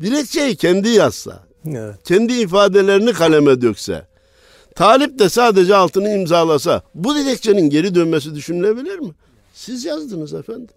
Dilekçeyi 0.00 0.56
kendi 0.56 0.88
yazsa, 0.88 1.42
Evet. 1.66 1.96
kendi 2.04 2.32
ifadelerini 2.32 3.12
kaleme 3.12 3.60
dökse, 3.60 4.07
talip 4.78 5.18
de 5.18 5.28
sadece 5.28 5.76
altını 5.76 6.08
imzalasa 6.08 6.82
bu 6.94 7.14
dilekçenin 7.14 7.70
geri 7.70 7.94
dönmesi 7.94 8.34
düşünülebilir 8.34 8.98
mi? 8.98 9.10
Siz 9.54 9.84
yazdınız 9.84 10.34
efendim. 10.34 10.68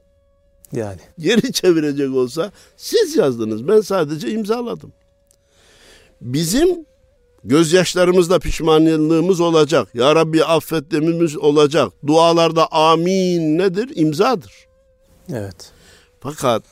Yani. 0.71 0.99
Geri 1.19 1.53
çevirecek 1.53 2.15
olsa 2.15 2.51
siz 2.77 3.15
yazdınız. 3.15 3.67
Ben 3.67 3.81
sadece 3.81 4.31
imzaladım. 4.31 4.93
Bizim 6.21 6.85
gözyaşlarımızda 7.43 8.39
pişmanlığımız 8.39 9.39
olacak. 9.39 9.87
Ya 9.93 10.15
Rabbi 10.15 10.45
affet 10.45 10.91
dememiz 10.91 11.37
olacak. 11.37 11.91
Dualarda 12.07 12.71
amin 12.71 13.57
nedir? 13.57 13.91
İmzadır. 13.95 14.53
Evet. 15.33 15.71
Fakat 16.19 16.63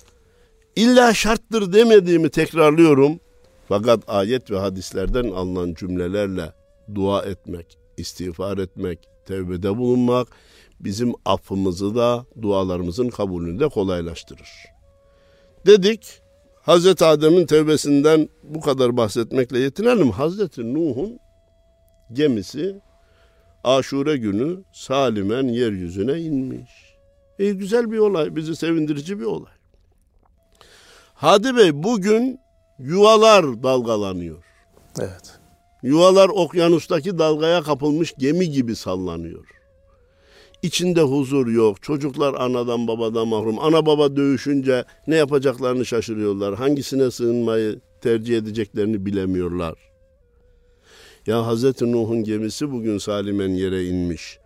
illa 0.76 1.14
şarttır 1.14 1.74
demediğimi 1.74 2.30
tekrarlıyorum. 2.30 3.20
Fakat 3.68 4.00
ayet 4.08 4.52
ve 4.52 4.58
hadislerden 4.58 5.32
alınan 5.32 5.74
cümlelerle 5.74 6.59
dua 6.96 7.22
etmek, 7.22 7.78
istiğfar 7.98 8.58
etmek, 8.58 9.00
tevbede 9.26 9.78
bulunmak 9.78 10.28
bizim 10.80 11.14
affımızı 11.26 11.96
da 11.96 12.26
dualarımızın 12.42 13.10
kabulünü 13.10 13.60
de 13.60 13.68
kolaylaştırır. 13.70 14.50
Dedik 15.66 16.22
Hazreti 16.62 17.06
Adem'in 17.06 17.46
tevbesinden 17.46 18.30
bu 18.44 18.62
kadar 18.62 18.98
bahsetmekle 18.98 19.60
yetinelim. 19.60 20.12
Hazreti 20.12 20.74
Nuh'un 20.74 21.20
gemisi 22.14 22.82
Aşure 23.64 24.18
günü 24.18 24.64
salimen 24.74 25.48
yeryüzüne 25.48 26.20
inmiş. 26.20 26.70
E, 27.40 27.52
güzel 27.52 27.92
bir 27.92 27.98
olay, 27.98 28.36
bizi 28.36 28.56
sevindirici 28.56 29.20
bir 29.20 29.26
olay. 29.26 29.52
Hadi 31.14 31.58
Bey 31.58 31.84
bugün 31.84 32.40
yuvalar 32.80 33.64
dalgalanıyor. 33.64 34.44
Evet. 35.00 35.39
Yuvalar 35.84 36.30
okyanustaki 36.30 37.18
dalgaya 37.18 37.62
kapılmış 37.62 38.14
gemi 38.18 38.52
gibi 38.52 38.76
sallanıyor. 38.76 39.46
İçinde 40.62 41.02
huzur 41.02 41.48
yok. 41.48 41.84
Çocuklar 41.84 42.34
anadan 42.34 42.88
babadan 42.88 43.28
mahrum. 43.28 43.60
Ana 43.60 43.86
baba 43.86 44.16
dövüşünce 44.16 44.86
ne 45.08 45.16
yapacaklarını 45.16 45.86
şaşırıyorlar. 45.86 46.56
Hangisine 46.56 47.12
sığınmayı 47.12 47.80
tercih 48.02 48.38
edeceklerini 48.38 49.06
bilemiyorlar. 49.06 49.76
Ya 51.28 51.46
Hazreti 51.46 51.92
Nuh'un 51.92 52.24
gemisi 52.24 52.72
bugün 52.72 52.98
salimen 52.98 53.50
yere 53.50 53.86
inmiş. 53.86 54.40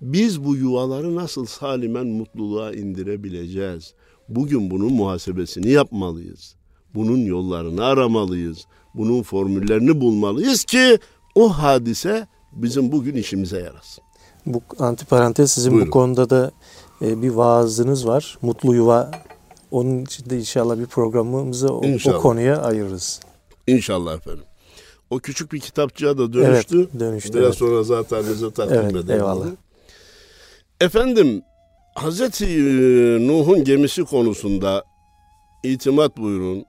Biz 0.00 0.44
bu 0.44 0.56
yuvaları 0.56 1.16
nasıl 1.16 1.46
salimen 1.46 2.06
mutluluğa 2.06 2.72
indirebileceğiz? 2.72 3.94
Bugün 4.28 4.70
bunun 4.70 4.92
muhasebesini 4.92 5.70
yapmalıyız. 5.70 6.56
Bunun 6.94 7.18
yollarını 7.18 7.84
aramalıyız. 7.84 8.66
Bunun 8.96 9.22
formüllerini 9.22 10.00
bulmalıyız 10.00 10.64
ki 10.64 10.98
o 11.34 11.48
hadise 11.48 12.26
bizim 12.52 12.92
bugün 12.92 13.14
işimize 13.16 13.58
yarasın. 13.58 14.04
Bu 14.46 14.62
antiparantez 14.78 15.52
sizin 15.52 15.72
Buyurun. 15.72 15.86
bu 15.88 15.90
konuda 15.90 16.30
da 16.30 16.50
e, 17.02 17.22
bir 17.22 17.30
vaazınız 17.30 18.06
var. 18.06 18.38
Mutlu 18.42 18.74
yuva. 18.74 19.10
Onun 19.70 20.04
için 20.04 20.30
de 20.30 20.38
inşallah 20.38 20.78
bir 20.78 20.86
programımızı 20.86 21.68
o, 21.74 21.78
o 21.80 21.84
İnşallah. 21.84 22.22
konuya 22.22 22.62
ayırırız. 22.62 23.20
İnşallah 23.66 24.16
efendim. 24.16 24.44
O 25.10 25.18
küçük 25.18 25.52
bir 25.52 25.60
kitapçığa 25.60 26.18
da 26.18 26.32
dönüştü. 26.32 26.78
Evet, 26.78 27.00
dönüştü, 27.00 27.32
Biraz 27.34 27.44
evet. 27.44 27.54
sonra 27.54 27.82
zaten 27.82 28.24
bize 28.30 28.50
takdim 28.52 28.76
Evet, 28.80 28.90
edelim. 28.96 29.10
eyvallah. 29.10 29.46
Efendim 30.80 31.42
Hazreti 31.94 32.44
e, 32.44 33.26
Nuh'un 33.28 33.64
gemisi 33.64 34.04
konusunda 34.04 34.84
itimat 35.62 36.16
buyurun. 36.16 36.64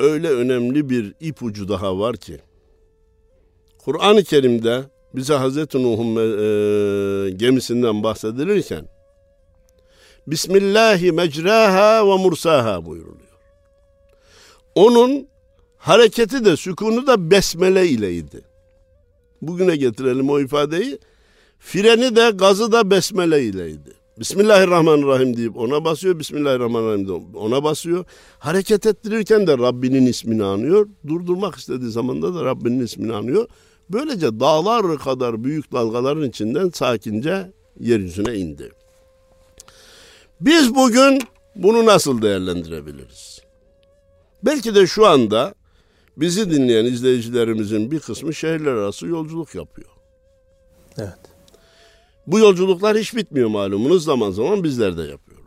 Öyle 0.00 0.28
önemli 0.28 0.90
bir 0.90 1.14
ipucu 1.20 1.68
daha 1.68 1.98
var 1.98 2.16
ki. 2.16 2.38
Kur'an-ı 3.78 4.24
Kerim'de 4.24 4.84
bize 5.14 5.34
Hazreti 5.34 5.82
Nuh'un 5.82 6.16
e, 6.16 7.30
gemisinden 7.30 8.02
bahsedilirken 8.02 8.88
Bismillahi 10.26 11.12
mecraha 11.12 12.08
ve 12.08 12.22
mursaha 12.22 12.86
buyuruluyor. 12.86 13.26
Onun 14.74 15.28
hareketi 15.78 16.44
de 16.44 16.56
sükunu 16.56 17.06
da 17.06 17.30
besmele 17.30 17.88
ileydi. 17.88 18.44
Bugüne 19.42 19.76
getirelim 19.76 20.30
o 20.30 20.40
ifadeyi. 20.40 20.98
Freni 21.58 22.16
de 22.16 22.30
gazı 22.30 22.72
da 22.72 22.90
besmele 22.90 23.42
ileydi. 23.42 23.94
Bismillahirrahmanirrahim 24.18 25.36
deyip 25.36 25.56
ona 25.56 25.84
basıyor. 25.84 26.18
Bismillahirrahmanirrahim 26.18 27.08
deyip 27.08 27.36
ona 27.36 27.64
basıyor. 27.64 28.04
Hareket 28.38 28.86
ettirirken 28.86 29.46
de 29.46 29.58
Rabbinin 29.58 30.06
ismini 30.06 30.44
anıyor. 30.44 30.88
Durdurmak 31.06 31.56
istediği 31.56 31.90
zamanda 31.90 32.34
da 32.34 32.44
Rabbinin 32.44 32.84
ismini 32.84 33.14
anıyor. 33.14 33.48
Böylece 33.90 34.40
dağlar 34.40 34.98
kadar 34.98 35.44
büyük 35.44 35.72
dalgaların 35.72 36.28
içinden 36.28 36.68
sakince 36.68 37.52
yeryüzüne 37.80 38.34
indi. 38.34 38.72
Biz 40.40 40.74
bugün 40.74 41.22
bunu 41.54 41.86
nasıl 41.86 42.22
değerlendirebiliriz? 42.22 43.40
Belki 44.44 44.74
de 44.74 44.86
şu 44.86 45.06
anda 45.06 45.54
bizi 46.16 46.50
dinleyen 46.50 46.84
izleyicilerimizin 46.84 47.90
bir 47.90 48.00
kısmı 48.00 48.34
şehirler 48.34 48.72
arası 48.72 49.06
yolculuk 49.06 49.54
yapıyor. 49.54 49.88
Evet. 50.98 51.35
Bu 52.26 52.38
yolculuklar 52.38 52.98
hiç 52.98 53.16
bitmiyor 53.16 53.48
malumunuz 53.48 54.04
zaman 54.04 54.30
zaman 54.30 54.64
bizler 54.64 54.96
de 54.96 55.02
yapıyoruz. 55.02 55.46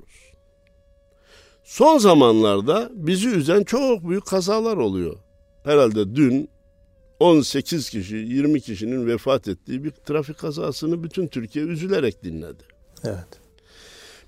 Son 1.63 1.97
zamanlarda 1.97 2.89
bizi 2.93 3.29
üzen 3.29 3.63
çok 3.63 4.09
büyük 4.09 4.25
kazalar 4.25 4.77
oluyor. 4.77 5.15
Herhalde 5.63 6.15
dün 6.15 6.49
18 7.19 7.89
kişi 7.89 8.15
20 8.15 8.61
kişinin 8.61 9.07
vefat 9.07 9.47
ettiği 9.47 9.83
bir 9.83 9.91
trafik 9.91 10.37
kazasını 10.37 11.03
bütün 11.03 11.27
Türkiye 11.27 11.65
üzülerek 11.65 12.23
dinledi. 12.23 12.63
Evet. 13.03 13.39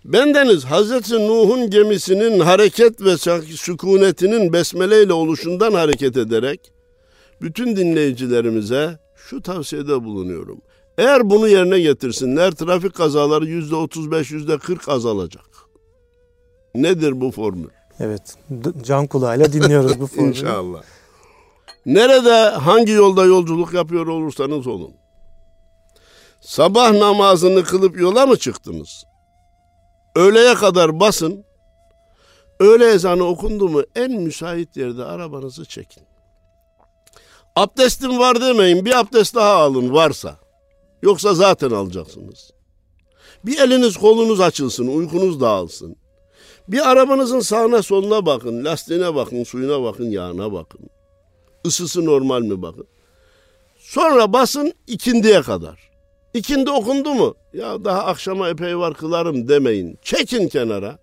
Bendeniz 0.06 0.65
Hazreti 0.65 1.28
Nuh'un 1.28 1.69
gemisinin 1.69 2.39
hareket 2.39 3.02
ve 3.02 3.17
sükunetinin 3.58 4.54
besmeleyle 4.54 5.13
oluşundan 5.13 5.73
hareket 5.73 6.17
ederek 6.17 6.71
bütün 7.41 7.75
dinleyicilerimize 7.75 8.99
şu 9.15 9.41
tavsiyede 9.41 10.04
bulunuyorum. 10.04 10.62
Eğer 11.01 11.29
bunu 11.29 11.47
yerine 11.47 11.79
getirsinler 11.79 12.51
trafik 12.51 12.95
kazaları 12.95 13.45
yüzde 13.45 13.75
35 13.75 14.31
yüzde 14.31 14.57
40 14.57 14.89
azalacak. 14.89 15.45
Nedir 16.75 17.21
bu 17.21 17.31
formül? 17.31 17.69
Evet. 17.99 18.35
Can 18.83 19.07
kulağıyla 19.07 19.53
dinliyoruz 19.53 19.99
bu 19.99 20.07
formülü. 20.07 20.29
İnşallah. 20.29 20.83
Nerede 21.85 22.49
hangi 22.49 22.91
yolda 22.91 23.25
yolculuk 23.25 23.73
yapıyor 23.73 24.07
olursanız 24.07 24.67
olun. 24.67 24.93
Sabah 26.41 26.91
namazını 26.91 27.63
kılıp 27.63 27.99
yola 27.99 28.25
mı 28.25 28.37
çıktınız? 28.37 29.03
Öğleye 30.15 30.53
kadar 30.53 30.99
basın. 30.99 31.45
Öğle 32.59 32.91
ezanı 32.91 33.23
okundu 33.23 33.69
mu 33.69 33.81
en 33.95 34.11
müsait 34.11 34.77
yerde 34.77 35.05
arabanızı 35.05 35.65
çekin. 35.65 36.03
Abdestim 37.55 38.19
var 38.19 38.41
demeyin 38.41 38.85
bir 38.85 38.99
abdest 38.99 39.35
daha 39.35 39.53
alın 39.53 39.93
varsa. 39.93 40.40
Yoksa 41.01 41.33
zaten 41.33 41.71
alacaksınız. 41.71 42.51
Bir 43.45 43.59
eliniz 43.59 43.97
kolunuz 43.97 44.41
açılsın 44.41 44.87
uykunuz 44.87 45.41
dağılsın. 45.41 45.95
Bir 46.67 46.89
arabanızın 46.89 47.39
sağına 47.39 47.81
soluna 47.81 48.25
bakın, 48.25 48.65
lastiğine 48.65 49.15
bakın, 49.15 49.43
suyuna 49.43 49.83
bakın, 49.83 50.09
yağına 50.09 50.53
bakın. 50.53 50.81
Isısı 51.65 52.05
normal 52.05 52.41
mi 52.41 52.61
bakın. 52.61 52.87
Sonra 53.79 54.33
basın 54.33 54.73
ikindiye 54.87 55.41
kadar. 55.41 55.91
İkindi 56.33 56.69
okundu 56.69 57.13
mu? 57.13 57.35
Ya 57.53 57.85
daha 57.85 58.05
akşama 58.05 58.49
epey 58.49 58.77
var 58.77 58.93
kılarım 58.93 59.47
demeyin. 59.47 59.97
Çekin 60.01 60.47
kenara. 60.47 60.99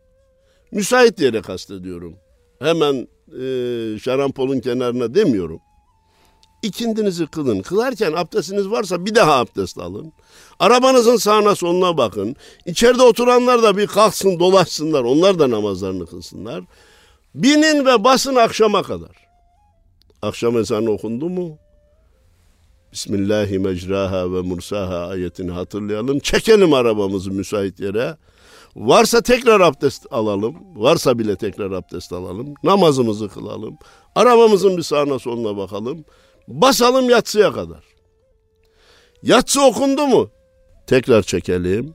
Müsait 0.73 1.21
yere 1.21 1.43
kastediyorum. 1.43 2.17
Hemen 2.59 3.09
e, 3.41 3.99
şarampolun 3.99 4.61
kenarına 4.61 5.15
demiyorum. 5.15 5.61
İkindinizi 6.63 7.27
kılın. 7.27 7.63
Kılarken 7.63 8.13
abdestiniz 8.13 8.71
varsa 8.71 9.07
bir 9.07 9.15
daha 9.15 9.35
abdest 9.35 9.79
alın. 9.79 10.13
Arabanızın 10.59 11.17
sağına 11.17 11.55
soluna 11.55 11.97
bakın. 11.97 12.37
İçeride 12.67 13.03
oturanlar 13.03 13.63
da 13.63 13.77
bir 13.77 13.87
kalksın 13.87 14.39
dolaşsınlar. 14.39 15.05
Onlar 15.05 15.39
da 15.39 15.51
namazlarını 15.51 16.07
kılsınlar. 16.07 16.65
Binin 17.35 17.87
ve 17.87 18.05
basın 18.05 18.35
akşama 18.35 18.83
kadar. 18.83 19.29
Akşam 20.23 20.59
ezanı 20.59 20.91
okundu 20.91 21.29
mu? 21.29 21.59
Bismillahi 22.93 23.59
mecraha 23.59 24.33
ve 24.33 24.41
mursaha 24.41 25.07
ayetini 25.07 25.51
hatırlayalım. 25.51 26.19
Çekelim 26.19 26.75
arabamızı 26.75 27.31
müsait 27.31 27.81
yere. 27.81 28.17
Varsa 28.77 29.21
tekrar 29.23 29.61
abdest 29.61 30.07
alalım. 30.11 30.55
Varsa 30.77 31.19
bile 31.19 31.37
tekrar 31.37 31.71
abdest 31.71 32.13
alalım. 32.13 32.55
Namazımızı 32.65 33.29
kılalım. 33.29 33.79
Arabamızın 34.15 34.77
bir 34.77 34.83
sağına 34.83 35.19
soluna 35.19 35.57
bakalım. 35.57 36.05
Basalım 36.49 37.11
yatsıya 37.11 37.53
kadar. 37.53 37.85
Yatsı 39.23 39.63
okundu 39.63 40.07
mu? 40.07 40.31
Tekrar 40.87 41.23
çekelim. 41.23 41.95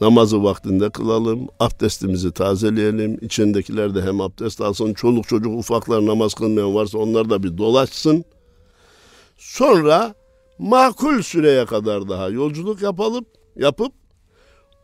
Namazı 0.00 0.44
vaktinde 0.44 0.90
kılalım. 0.90 1.48
Abdestimizi 1.60 2.32
tazeleyelim. 2.32 3.18
İçindekiler 3.20 3.94
de 3.94 4.02
hem 4.02 4.20
abdest 4.20 4.60
alsın. 4.60 4.94
Çoluk 4.94 5.28
çocuk 5.28 5.58
ufaklar 5.58 6.06
namaz 6.06 6.34
kılmayan 6.34 6.74
varsa 6.74 6.98
onlar 6.98 7.30
da 7.30 7.42
bir 7.42 7.58
dolaşsın. 7.58 8.24
Sonra 9.36 10.14
makul 10.58 11.22
süreye 11.22 11.64
kadar 11.64 12.08
daha 12.08 12.28
yolculuk 12.28 12.82
yapalım, 12.82 13.24
yapıp 13.56 13.92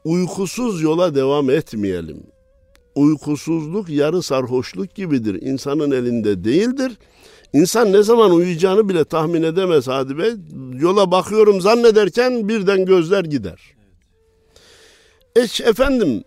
uykusuz 0.04 0.82
yola 0.82 1.14
devam 1.14 1.50
etmeyelim. 1.50 2.26
Uykusuzluk 2.94 3.88
yarı 3.88 4.22
sarhoşluk 4.22 4.94
gibidir. 4.94 5.42
İnsanın 5.42 5.90
elinde 5.90 6.44
değildir. 6.44 6.92
İnsan 7.52 7.92
ne 7.92 8.02
zaman 8.02 8.30
uyuyacağını 8.30 8.88
bile 8.88 9.04
tahmin 9.04 9.42
edemez 9.42 9.88
Hadi 9.88 10.18
Bey. 10.18 10.32
Yola 10.72 11.10
bakıyorum 11.10 11.60
zannederken 11.60 12.48
birden 12.48 12.84
gözler 12.84 13.24
gider. 13.24 13.60
Eş 15.36 15.60
efendim 15.60 16.24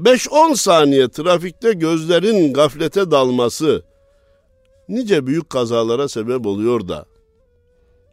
5-10 0.00 0.56
saniye 0.56 1.08
trafikte 1.08 1.72
gözlerin 1.72 2.52
gaflete 2.52 3.10
dalması 3.10 3.82
nice 4.88 5.26
büyük 5.26 5.50
kazalara 5.50 6.08
sebep 6.08 6.46
oluyor 6.46 6.88
da 6.88 7.06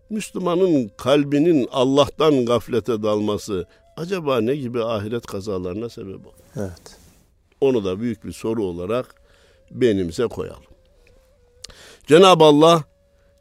Müslümanın 0.09 0.91
kalbinin 0.97 1.67
Allah'tan 1.71 2.45
gaflete 2.45 3.03
dalması 3.03 3.65
acaba 3.97 4.41
ne 4.41 4.55
gibi 4.55 4.83
ahiret 4.83 5.25
kazalarına 5.25 5.89
sebep 5.89 6.27
olur? 6.27 6.35
Evet. 6.55 6.97
Onu 7.61 7.85
da 7.85 7.99
büyük 7.99 8.25
bir 8.25 8.31
soru 8.31 8.63
olarak 8.63 9.15
benimize 9.71 10.27
koyalım. 10.27 10.70
Cenab-ı 12.11 12.43
Allah 12.43 12.83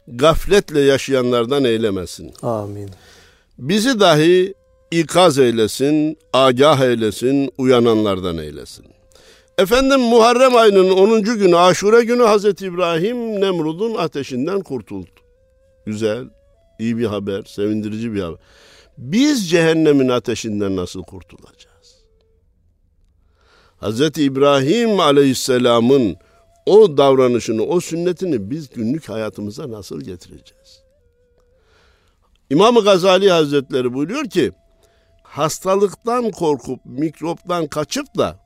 gafletle 0.08 0.80
yaşayanlardan 0.80 1.64
eylemesin. 1.64 2.32
Amin. 2.42 2.90
Bizi 3.58 4.00
dahi 4.00 4.54
ikaz 4.90 5.38
eylesin, 5.38 6.18
agah 6.32 6.80
eylesin, 6.80 7.50
uyananlardan 7.58 8.38
eylesin. 8.38 8.86
Efendim 9.58 10.00
Muharrem 10.00 10.56
ayının 10.56 10.90
10. 10.90 11.22
günü 11.22 11.56
Aşure 11.56 12.04
günü 12.04 12.22
Hazreti 12.22 12.66
İbrahim 12.66 13.40
Nemrud'un 13.40 13.94
ateşinden 13.94 14.60
kurtuldu. 14.60 15.10
Güzel, 15.86 16.24
iyi 16.78 16.98
bir 16.98 17.06
haber, 17.06 17.42
sevindirici 17.42 18.12
bir 18.12 18.20
haber. 18.20 18.38
Biz 18.98 19.50
cehennemin 19.50 20.08
ateşinden 20.08 20.76
nasıl 20.76 21.02
kurtulacağız? 21.02 22.04
Hazreti 23.76 24.22
İbrahim 24.22 25.00
Aleyhisselam'ın 25.00 26.16
o 26.70 26.96
davranışını, 26.96 27.62
o 27.62 27.80
sünnetini 27.80 28.50
biz 28.50 28.70
günlük 28.70 29.08
hayatımıza 29.08 29.70
nasıl 29.70 30.00
getireceğiz? 30.00 30.82
İmam 32.50 32.74
Gazali 32.74 33.30
Hazretleri 33.30 33.94
buyuruyor 33.94 34.24
ki, 34.24 34.52
hastalıktan 35.22 36.30
korkup, 36.30 36.80
mikroptan 36.84 37.66
kaçıp 37.66 38.18
da 38.18 38.38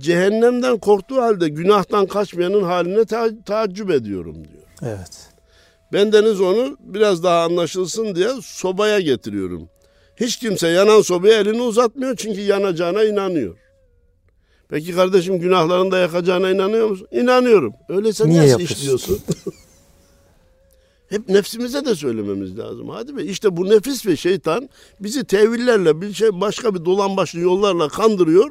cehennemden 0.00 0.78
korktuğu 0.78 1.22
halde 1.22 1.48
günahtan 1.48 2.06
kaçmayanın 2.06 2.62
haline 2.62 3.04
ta- 3.04 3.42
taaccüp 3.46 3.90
ediyorum 3.90 4.34
diyor. 4.34 4.64
Evet. 4.82 5.28
Bendeniz 5.92 6.40
onu 6.40 6.76
biraz 6.80 7.22
daha 7.22 7.44
anlaşılsın 7.44 8.14
diye 8.14 8.28
sobaya 8.42 9.00
getiriyorum. 9.00 9.68
Hiç 10.16 10.36
kimse 10.36 10.68
yanan 10.68 11.00
sobaya 11.00 11.40
elini 11.40 11.62
uzatmıyor 11.62 12.16
çünkü 12.16 12.40
yanacağına 12.40 13.04
inanıyor. 13.04 13.56
Peki 14.68 14.92
kardeşim 14.94 15.38
günahlarını 15.38 15.90
da 15.90 15.98
yakacağına 15.98 16.50
inanıyor 16.50 16.88
musun? 16.90 17.06
İnanıyorum. 17.12 17.72
Öyleyse 17.88 18.28
Niye 18.28 18.44
yapıyorsun? 18.46 18.74
işliyorsun? 18.76 19.18
Hep 21.08 21.28
nefsimize 21.28 21.84
de 21.84 21.94
söylememiz 21.94 22.58
lazım. 22.58 22.88
Hadi 22.88 23.16
be 23.16 23.24
işte 23.24 23.56
bu 23.56 23.70
nefis 23.70 24.06
ve 24.06 24.16
şeytan 24.16 24.68
bizi 25.00 25.24
tevillerle 25.24 26.00
bir 26.00 26.12
şey 26.12 26.40
başka 26.40 26.74
bir 26.74 26.84
dolan 26.84 27.16
başlı 27.16 27.40
yollarla 27.40 27.88
kandırıyor. 27.88 28.50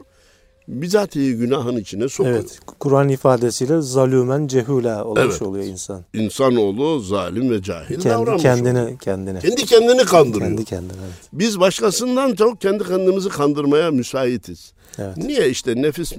Bizatihi 0.68 1.34
günahın 1.34 1.78
içine 1.78 2.10
sokuyor. 2.10 2.36
Evet. 2.36 2.60
Kur'an 2.80 3.10
ifadesiyle 3.10 3.82
zalümen 3.82 4.48
cehula 4.48 5.06
olmuş 5.06 5.22
Evet. 5.26 5.42
oluyor 5.42 5.66
insan. 5.66 6.06
İnsanoğlu 6.14 7.00
zalim 7.00 7.50
ve 7.50 7.62
cahil 7.62 7.88
Kendi 7.96 8.10
davranmış. 8.10 8.42
kendine 8.44 8.98
kendine. 9.02 9.40
Kendi 9.40 9.66
kendini 9.66 10.06
kandırıyor. 10.06 10.50
Kendi 10.50 10.66
kendine. 10.66 10.92
Evet. 11.06 11.30
Biz 11.34 11.60
başkasından 11.60 12.36
çok 12.36 12.62
kendi 12.62 12.84
kendimizi 12.84 13.30
kandırmaya 13.30 13.92
müsaitiz. 13.92 14.74
Evet. 14.98 15.18
Niye 15.18 15.50
işte 15.50 15.82
nefis 15.82 16.14
e, 16.14 16.18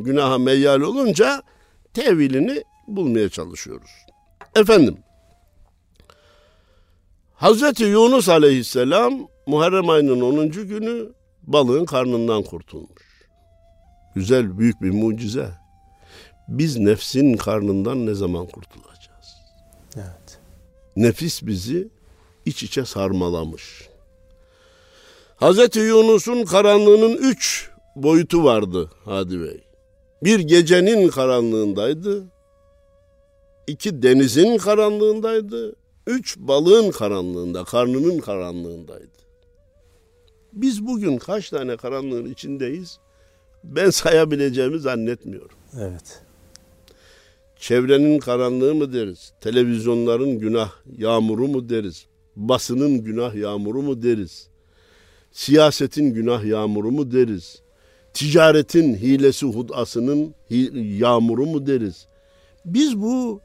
günaha 0.00 0.38
meyyal 0.38 0.80
olunca 0.80 1.42
tevilini 1.94 2.64
bulmaya 2.88 3.28
çalışıyoruz. 3.28 3.90
Efendim 4.56 4.96
Hazreti 7.34 7.84
Yunus 7.84 8.28
aleyhisselam 8.28 9.28
Muharrem 9.46 9.90
ayının 9.90 10.20
10. 10.20 10.50
günü 10.50 11.12
balığın 11.42 11.84
karnından 11.84 12.42
kurtulmuş. 12.42 13.02
Güzel 14.14 14.58
büyük 14.58 14.82
bir 14.82 14.90
mucize. 14.90 15.48
Biz 16.48 16.78
nefsin 16.78 17.36
karnından 17.36 18.06
ne 18.06 18.14
zaman 18.14 18.46
kurtulacağız? 18.46 19.36
Evet. 19.96 20.38
Nefis 20.96 21.42
bizi 21.42 21.88
iç 22.46 22.62
içe 22.62 22.84
sarmalamış. 22.84 23.88
Hazreti 25.36 25.78
Yunus'un 25.78 26.44
karanlığının 26.44 27.16
üç 27.16 27.70
boyutu 27.96 28.44
vardı 28.44 28.90
Hadi 29.04 29.40
Bey. 29.40 29.60
Bir 30.24 30.40
gecenin 30.40 31.08
karanlığındaydı. 31.08 32.24
iki 33.66 34.02
denizin 34.02 34.58
karanlığındaydı. 34.58 35.74
Üç 36.06 36.38
balığın 36.38 36.90
karanlığında, 36.90 37.64
karnının 37.64 38.18
karanlığındaydı. 38.18 39.22
Biz 40.52 40.86
bugün 40.86 41.18
kaç 41.18 41.50
tane 41.50 41.76
karanlığın 41.76 42.32
içindeyiz? 42.32 42.98
Ben 43.64 43.90
sayabileceğimi 43.90 44.78
zannetmiyorum. 44.78 45.56
Evet. 45.80 46.22
Çevrenin 47.56 48.18
karanlığı 48.18 48.74
mı 48.74 48.92
deriz? 48.92 49.32
Televizyonların 49.40 50.38
günah 50.38 50.70
yağmuru 50.98 51.48
mu 51.48 51.68
deriz? 51.68 52.06
Basının 52.36 53.04
günah 53.04 53.34
yağmuru 53.34 53.82
mu 53.82 54.02
deriz? 54.02 54.48
Siyasetin 55.32 56.14
günah 56.14 56.44
yağmuru 56.44 56.90
mu 56.92 57.12
deriz? 57.12 57.62
Ticaretin 58.14 58.94
hilesi 58.94 59.46
hudasının 59.46 60.34
yağmuru 60.98 61.46
mu 61.46 61.66
deriz? 61.66 62.06
Biz 62.64 63.02
bu 63.02 63.40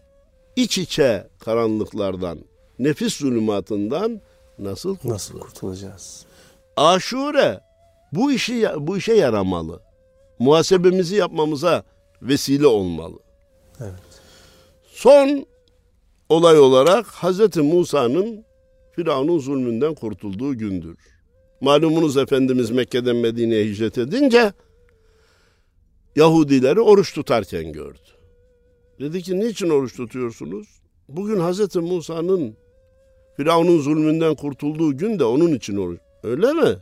iç 0.56 0.78
içe 0.78 1.28
karanlıklardan, 1.40 2.40
nefis 2.80 3.14
zulümatından 3.16 4.22
nasıl 4.60 4.90
kurtuluruz? 4.90 5.14
Nasıl 5.14 5.40
kurtulacağız? 5.40 6.26
Aşure 6.78 7.60
bu 8.12 8.32
işi 8.32 8.68
bu 8.78 8.98
işe 8.98 9.14
yaramalı. 9.14 9.80
Muhasebemizi 10.40 11.16
yapmamıza 11.16 11.84
vesile 12.22 12.68
olmalı. 12.68 13.20
Evet. 13.82 13.94
Son 14.92 15.46
olay 16.30 16.60
olarak 16.60 17.06
Hazreti 17.06 17.62
Musa'nın 17.62 18.46
Firavun'un 18.92 19.40
zulmünden 19.40 19.96
kurtulduğu 19.96 20.58
gündür. 20.58 20.98
Malumunuz 21.62 22.18
Efendimiz 22.18 22.72
Mekke'den 22.72 23.16
Medine'ye 23.16 23.66
hicret 23.66 23.98
edince 23.98 24.54
Yahudileri 26.16 26.82
oruç 26.82 27.14
tutarken 27.14 27.72
gördü. 27.72 28.00
Dedi 29.00 29.22
ki 29.22 29.40
niçin 29.40 29.70
oruç 29.70 29.96
tutuyorsunuz? 29.96 30.68
Bugün 31.10 31.40
Hazreti 31.40 31.80
Musa'nın 31.80 32.58
Firavun'un 33.38 33.80
zulmünden 33.80 34.36
kurtulduğu 34.36 34.98
gün 34.98 35.20
de 35.20 35.24
onun 35.24 35.54
için 35.54 35.78
oruç. 35.78 36.00
Öyle 36.24 36.54
mi? 36.54 36.78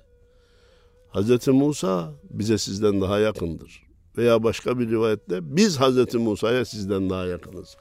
Hazreti 1.10 1.52
Musa 1.52 2.14
bize 2.30 2.58
sizden 2.58 3.02
daha 3.02 3.20
yakındır. 3.20 3.84
Veya 4.18 4.44
başka 4.44 4.80
bir 4.80 4.90
rivayette 4.90 5.56
biz 5.56 5.78
Hazreti 5.80 6.18
Musa'ya 6.18 6.66
sizden 6.66 7.10
daha 7.10 7.26
yakınız. 7.26 7.78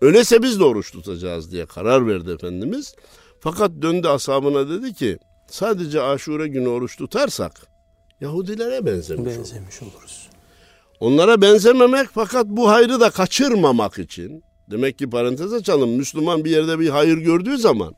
Öyleyse 0.00 0.42
biz 0.42 0.60
de 0.60 0.64
oruç 0.64 0.92
tutacağız 0.92 1.52
diye 1.52 1.66
karar 1.66 2.06
verdi 2.06 2.30
Efendimiz. 2.30 2.94
Fakat 3.40 3.70
döndü 3.82 4.08
ashabına 4.08 4.68
dedi 4.68 4.94
ki 4.94 5.18
sadece 5.52 6.02
aşure 6.02 6.48
günü 6.48 6.68
oruç 6.68 6.96
tutarsak 6.96 7.52
Yahudilere 8.20 8.86
benzemiş 8.86 9.10
oluruz. 9.20 9.38
Benzemiş 9.38 9.82
oluruz. 9.82 10.28
Onlara 11.00 11.42
benzememek 11.42 12.08
fakat 12.14 12.46
bu 12.46 12.68
hayrı 12.70 13.00
da 13.00 13.10
kaçırmamak 13.10 13.98
için. 13.98 14.44
Demek 14.70 14.98
ki 14.98 15.10
parantez 15.10 15.52
açalım. 15.52 15.90
Müslüman 15.90 16.44
bir 16.44 16.50
yerde 16.50 16.78
bir 16.78 16.88
hayır 16.88 17.18
gördüğü 17.18 17.58
zaman, 17.58 17.94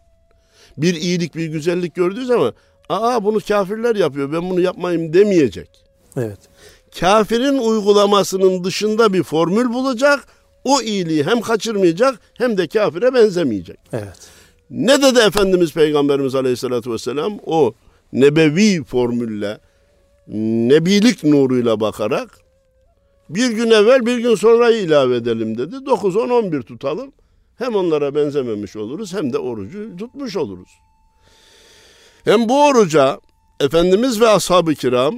bir 0.76 0.94
iyilik, 0.94 1.34
bir 1.34 1.46
güzellik 1.46 1.94
gördüğü 1.94 2.26
zaman, 2.26 2.54
aa 2.88 3.24
bunu 3.24 3.40
kafirler 3.40 3.96
yapıyor, 3.96 4.32
ben 4.32 4.50
bunu 4.50 4.60
yapmayayım 4.60 5.12
demeyecek. 5.12 5.84
Evet. 6.16 6.38
Kafirin 7.00 7.58
uygulamasının 7.58 8.64
dışında 8.64 9.12
bir 9.12 9.22
formül 9.22 9.72
bulacak. 9.72 10.26
O 10.64 10.80
iyiliği 10.80 11.24
hem 11.24 11.40
kaçırmayacak 11.40 12.20
hem 12.34 12.58
de 12.58 12.68
kafire 12.68 13.14
benzemeyecek. 13.14 13.78
Evet. 13.92 14.33
Ne 14.70 15.02
dedi 15.02 15.18
Efendimiz 15.18 15.72
Peygamberimiz 15.72 16.34
Aleyhisselatü 16.34 16.92
Vesselam? 16.92 17.38
O 17.46 17.74
nebevi 18.12 18.84
formülle, 18.84 19.58
nebilik 20.28 21.24
nuruyla 21.24 21.80
bakarak 21.80 22.38
bir 23.28 23.50
gün 23.50 23.70
evvel 23.70 24.06
bir 24.06 24.18
gün 24.18 24.34
sonrayı 24.34 24.82
ilave 24.82 25.16
edelim 25.16 25.58
dedi. 25.58 25.86
9, 25.86 26.16
10, 26.16 26.28
11 26.28 26.62
tutalım. 26.62 27.12
Hem 27.58 27.74
onlara 27.76 28.14
benzememiş 28.14 28.76
oluruz 28.76 29.14
hem 29.14 29.32
de 29.32 29.38
orucu 29.38 29.96
tutmuş 29.96 30.36
oluruz. 30.36 30.68
Hem 32.24 32.48
bu 32.48 32.66
oruca 32.66 33.20
Efendimiz 33.60 34.20
ve 34.20 34.28
ashab-ı 34.28 34.74
kiram 34.74 35.14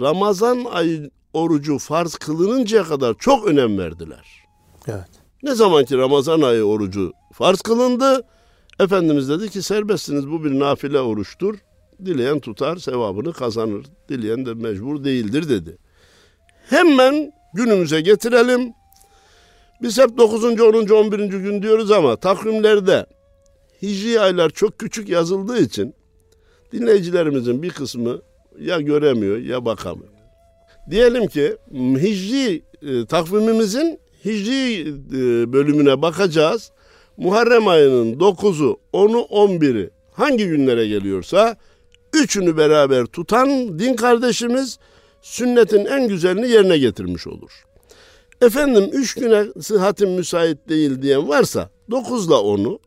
Ramazan 0.00 0.64
ayı 0.72 1.10
orucu 1.32 1.78
farz 1.78 2.14
kılınıncaya 2.14 2.84
kadar 2.84 3.14
çok 3.18 3.46
önem 3.46 3.78
verdiler. 3.78 4.26
Evet. 4.88 5.08
Ne 5.42 5.54
zaman 5.54 5.84
ki 5.84 5.98
Ramazan 5.98 6.40
ayı 6.40 6.64
orucu 6.64 7.12
farz 7.32 7.60
kılındı, 7.60 8.24
Efendimiz 8.82 9.28
dedi 9.28 9.50
ki 9.50 9.62
serbestsiniz 9.62 10.30
bu 10.30 10.44
bir 10.44 10.58
nafile 10.58 11.00
oruçtur. 11.00 11.58
Dileyen 12.04 12.40
tutar 12.40 12.76
sevabını 12.76 13.32
kazanır. 13.32 13.86
Dileyen 14.08 14.46
de 14.46 14.54
mecbur 14.54 15.04
değildir 15.04 15.48
dedi. 15.48 15.78
Hemen 16.68 17.32
günümüze 17.54 18.00
getirelim. 18.00 18.72
Biz 19.82 19.98
hep 19.98 20.18
9. 20.18 20.44
10. 20.44 20.54
11. 20.88 21.18
gün 21.18 21.62
diyoruz 21.62 21.90
ama 21.90 22.16
takvimlerde 22.16 23.06
hicri 23.82 24.20
aylar 24.20 24.50
çok 24.50 24.78
küçük 24.78 25.08
yazıldığı 25.08 25.58
için 25.58 25.94
dinleyicilerimizin 26.72 27.62
bir 27.62 27.70
kısmı 27.70 28.22
ya 28.60 28.80
göremiyor 28.80 29.36
ya 29.36 29.64
bakamıyor. 29.64 30.12
Diyelim 30.90 31.26
ki 31.26 31.56
hicri 31.72 32.62
e, 32.82 33.06
takvimimizin 33.06 33.98
hicri 34.24 34.88
e, 34.88 35.52
bölümüne 35.52 36.02
bakacağız. 36.02 36.72
Muharrem 37.16 37.68
ayının 37.68 38.18
9'u, 38.18 38.80
10'u, 38.92 39.20
11'i 39.20 39.90
hangi 40.12 40.46
günlere 40.46 40.88
geliyorsa 40.88 41.56
üçünü 42.12 42.56
beraber 42.56 43.06
tutan 43.06 43.78
din 43.78 43.94
kardeşimiz 43.94 44.78
sünnetin 45.22 45.84
en 45.84 46.08
güzelini 46.08 46.48
yerine 46.48 46.78
getirmiş 46.78 47.26
olur. 47.26 47.64
Efendim 48.42 48.90
üç 48.92 49.14
güne 49.14 49.44
sıhhatim 49.60 50.10
müsait 50.10 50.68
değil 50.68 51.02
diyen 51.02 51.28
varsa 51.28 51.70
9 51.90 52.26
ile 52.26 52.34
10'u 52.34 52.78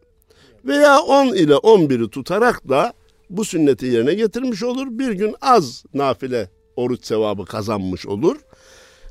veya 0.66 1.00
10 1.00 1.28
ile 1.28 1.54
11'i 1.54 2.10
tutarak 2.10 2.70
da 2.70 2.94
bu 3.30 3.46
sünneti 3.46 3.86
yerine 3.86 4.14
getirmiş 4.14 4.64
olur. 4.64 4.88
Bir 4.90 5.12
gün 5.12 5.36
az 5.42 5.84
nafile 5.94 6.50
oruç 6.76 7.06
sevabı 7.06 7.46
kazanmış 7.46 8.08
olur. 8.08 8.38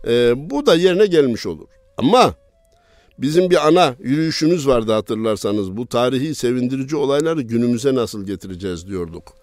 e, 0.06 0.32
bu 0.50 0.66
da 0.66 0.74
yerine 0.74 1.06
gelmiş 1.06 1.46
olur. 1.46 1.68
Ama 1.96 2.34
bizim 3.18 3.50
bir 3.50 3.66
ana 3.66 3.94
yürüyüşümüz 3.98 4.68
vardı 4.68 4.92
hatırlarsanız. 4.92 5.76
Bu 5.76 5.86
tarihi 5.86 6.34
sevindirici 6.34 6.96
olayları 6.96 7.42
günümüze 7.42 7.94
nasıl 7.94 8.26
getireceğiz 8.26 8.88
diyorduk. 8.88 9.34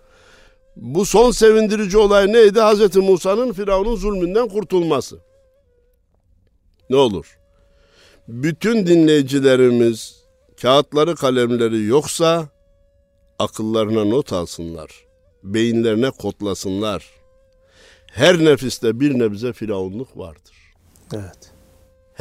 Bu 0.76 1.06
son 1.06 1.32
sevindirici 1.32 1.98
olay 1.98 2.34
neydi? 2.34 2.60
Hazreti 2.60 3.00
Musa'nın 3.00 3.54
Firavun'un 3.54 3.96
zulmünden 3.96 4.48
kurtulması. 4.48 5.20
Ne 6.90 6.96
olur? 6.96 7.38
Bütün 8.28 8.88
dinleyicilerimiz 8.88 10.24
kağıtları 10.62 11.16
kalemleri 11.16 11.84
yoksa 11.84 12.50
akıllarına 13.40 14.06
not 14.06 14.34
alsınlar. 14.34 15.06
Beyinlerine 15.44 16.12
kodlasınlar. 16.12 17.06
Her 18.08 18.46
nefiste 18.46 19.00
bir 19.00 19.20
nebze 19.20 19.54
firavunluk 19.54 20.18
vardır. 20.18 20.56
Evet. 21.14 21.51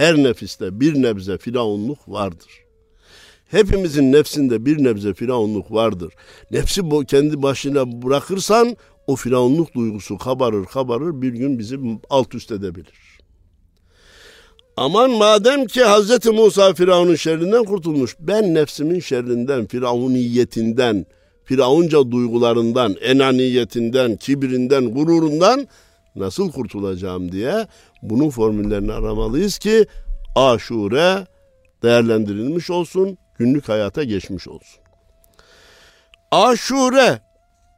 Her 0.00 0.16
nefiste 0.16 0.80
bir 0.80 1.02
nebze 1.02 1.38
firavunluk 1.38 1.98
vardır. 2.08 2.50
Hepimizin 3.50 4.12
nefsinde 4.12 4.66
bir 4.66 4.84
nebze 4.84 5.14
firavunluk 5.14 5.72
vardır. 5.72 6.14
Nefsi 6.50 6.90
bu 6.90 7.04
kendi 7.04 7.42
başına 7.42 8.02
bırakırsan 8.02 8.76
o 9.06 9.16
firavunluk 9.16 9.74
duygusu 9.74 10.18
kabarır 10.18 10.64
kabarır 10.64 11.22
bir 11.22 11.32
gün 11.32 11.58
bizi 11.58 11.78
alt 12.10 12.34
üst 12.34 12.52
edebilir. 12.52 13.18
Aman 14.76 15.10
madem 15.10 15.66
ki 15.66 15.80
Hz. 15.80 16.26
Musa 16.26 16.74
Firavun'un 16.74 17.14
şerrinden 17.14 17.64
kurtulmuş. 17.64 18.16
Ben 18.20 18.54
nefsimin 18.54 19.00
şerrinden, 19.00 19.66
firavuniyetinden, 19.66 21.06
firavunca 21.44 22.10
duygularından, 22.10 22.96
enaniyetinden, 23.00 24.16
kibrinden, 24.16 24.94
gururundan 24.94 25.68
nasıl 26.16 26.52
kurtulacağım 26.52 27.32
diye 27.32 27.66
bunun 28.02 28.30
formüllerini 28.30 28.92
aramalıyız 28.92 29.58
ki 29.58 29.86
aşure 30.36 31.26
değerlendirilmiş 31.82 32.70
olsun, 32.70 33.18
günlük 33.38 33.68
hayata 33.68 34.04
geçmiş 34.04 34.48
olsun. 34.48 34.80
Aşure 36.30 37.20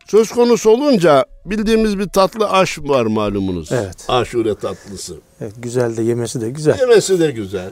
söz 0.07 0.31
konusu 0.31 0.71
olunca 0.71 1.25
bildiğimiz 1.47 1.99
bir 1.99 2.09
tatlı 2.09 2.51
aş 2.51 2.79
var 2.79 3.07
malumunuz. 3.07 3.73
Evet. 3.73 4.05
Aşure 4.09 4.55
tatlısı. 4.55 5.17
Evet, 5.41 5.53
güzel 5.59 5.97
de 5.97 6.03
yemesi 6.03 6.41
de 6.41 6.51
güzel. 6.51 6.79
Yemesi 6.81 7.21
de 7.21 7.31
güzel. 7.31 7.71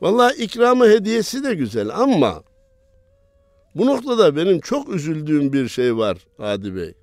Vallahi 0.00 0.42
ikramı 0.42 0.86
hediyesi 0.86 1.44
de 1.44 1.54
güzel 1.54 1.90
ama 1.94 2.42
bu 3.74 3.86
noktada 3.86 4.36
benim 4.36 4.60
çok 4.60 4.88
üzüldüğüm 4.88 5.52
bir 5.52 5.68
şey 5.68 5.96
var 5.96 6.18
Hadi 6.38 6.76
Bey. 6.76 6.94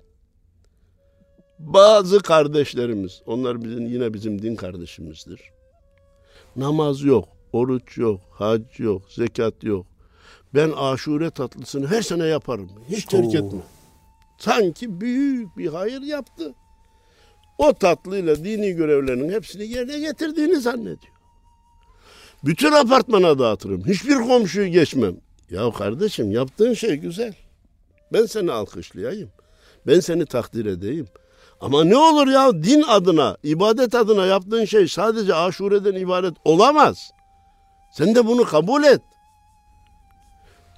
Bazı 1.66 2.18
kardeşlerimiz, 2.20 3.22
onlar 3.26 3.64
bizim 3.64 3.86
yine 3.86 4.14
bizim 4.14 4.42
din 4.42 4.56
kardeşimizdir. 4.56 5.40
Namaz 6.56 7.02
yok, 7.02 7.28
oruç 7.52 7.98
yok, 7.98 8.20
hac 8.30 8.62
yok, 8.78 9.02
zekat 9.12 9.64
yok. 9.64 9.86
Ben 10.54 10.72
aşure 10.76 11.30
tatlısını 11.30 11.86
her 11.86 12.02
sene 12.02 12.26
yaparım. 12.26 12.70
Hiç 12.88 13.04
terk 13.04 13.24
Oo. 13.24 13.28
etmem. 13.28 13.62
Sanki 14.38 15.00
büyük 15.00 15.58
bir 15.58 15.66
hayır 15.66 16.02
yaptı. 16.02 16.54
O 17.58 17.72
tatlıyla 17.72 18.44
dini 18.44 18.72
görevlerinin 18.72 19.32
hepsini 19.32 19.66
yerine 19.66 19.98
getirdiğini 19.98 20.60
zannediyor. 20.60 21.14
Bütün 22.44 22.72
apartmana 22.72 23.38
dağıtırım. 23.38 23.84
Hiçbir 23.86 24.14
komşuyu 24.14 24.68
geçmem. 24.68 25.16
Ya 25.50 25.70
kardeşim 25.70 26.32
yaptığın 26.32 26.74
şey 26.74 26.96
güzel. 26.96 27.34
Ben 28.12 28.26
seni 28.26 28.52
alkışlayayım. 28.52 29.30
Ben 29.86 30.00
seni 30.00 30.26
takdir 30.26 30.66
edeyim. 30.66 31.06
Ama 31.60 31.84
ne 31.84 31.96
olur 31.96 32.26
ya 32.26 32.62
din 32.62 32.82
adına, 32.82 33.36
ibadet 33.42 33.94
adına 33.94 34.26
yaptığın 34.26 34.64
şey 34.64 34.88
sadece 34.88 35.34
aşureden 35.34 35.94
ibaret 35.94 36.34
olamaz. 36.44 37.10
Sen 37.92 38.14
de 38.14 38.26
bunu 38.26 38.44
kabul 38.44 38.84
et. 38.84 39.00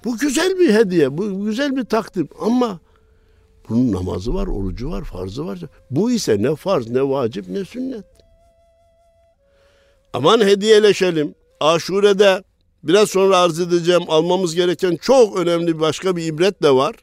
Bu 0.05 0.17
güzel 0.17 0.59
bir 0.59 0.73
hediye, 0.73 1.17
bu 1.17 1.45
güzel 1.45 1.75
bir 1.75 1.85
takdim 1.85 2.29
ama 2.41 2.79
bunun 3.69 3.91
namazı 3.91 4.33
var, 4.33 4.47
orucu 4.47 4.91
var, 4.91 5.03
farzı 5.03 5.45
var. 5.45 5.59
Bu 5.91 6.11
ise 6.11 6.41
ne 6.41 6.55
farz, 6.55 6.89
ne 6.89 7.09
vacip, 7.09 7.49
ne 7.49 7.65
sünnet. 7.65 8.05
Aman 10.13 10.41
hediyeleşelim. 10.41 11.35
Aşure'de 11.59 12.43
biraz 12.83 13.09
sonra 13.09 13.37
arz 13.37 13.59
edeceğim 13.59 14.03
almamız 14.07 14.55
gereken 14.55 14.95
çok 14.95 15.37
önemli 15.37 15.79
başka 15.79 16.15
bir 16.15 16.23
ibret 16.23 16.63
de 16.63 16.71
var. 16.71 16.95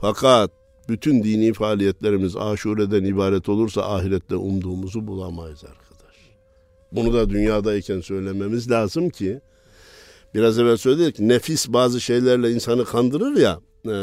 Fakat 0.00 0.50
bütün 0.88 1.24
dini 1.24 1.52
faaliyetlerimiz 1.52 2.36
aşureden 2.36 3.04
ibaret 3.04 3.48
olursa 3.48 3.82
ahirette 3.82 4.36
umduğumuzu 4.36 5.06
bulamayız 5.06 5.64
arkadaş. 5.64 6.16
Bunu 6.92 7.14
da 7.14 7.30
dünyadayken 7.30 8.00
söylememiz 8.00 8.70
lazım 8.70 9.10
ki 9.10 9.40
biraz 10.34 10.58
evvel 10.58 10.76
söyledik 10.76 11.20
nefis 11.20 11.68
bazı 11.68 12.00
şeylerle 12.00 12.50
insanı 12.50 12.84
kandırır 12.84 13.36
ya 13.36 13.60
e, 13.88 13.96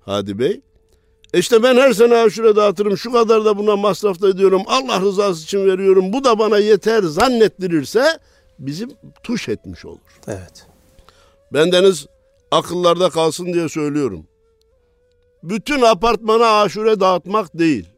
Hadi 0.00 0.38
Bey. 0.38 0.60
İşte 1.34 1.62
ben 1.62 1.76
her 1.76 1.92
sene 1.92 2.16
aşure 2.16 2.56
dağıtırım 2.56 2.98
şu 2.98 3.12
kadar 3.12 3.44
da 3.44 3.58
buna 3.58 3.76
masraf 3.76 4.20
da 4.20 4.28
ediyorum 4.28 4.62
Allah 4.66 5.00
rızası 5.00 5.44
için 5.44 5.66
veriyorum 5.66 6.12
bu 6.12 6.24
da 6.24 6.38
bana 6.38 6.58
yeter 6.58 7.02
zannettirirse 7.02 8.18
bizi 8.58 8.88
tuş 9.22 9.48
etmiş 9.48 9.84
olur. 9.84 10.20
Evet. 10.28 10.66
Bendeniz 11.52 12.06
akıllarda 12.50 13.10
kalsın 13.10 13.52
diye 13.52 13.68
söylüyorum. 13.68 14.26
Bütün 15.42 15.82
apartmana 15.82 16.60
aşure 16.60 17.00
dağıtmak 17.00 17.58
değil. 17.58 17.88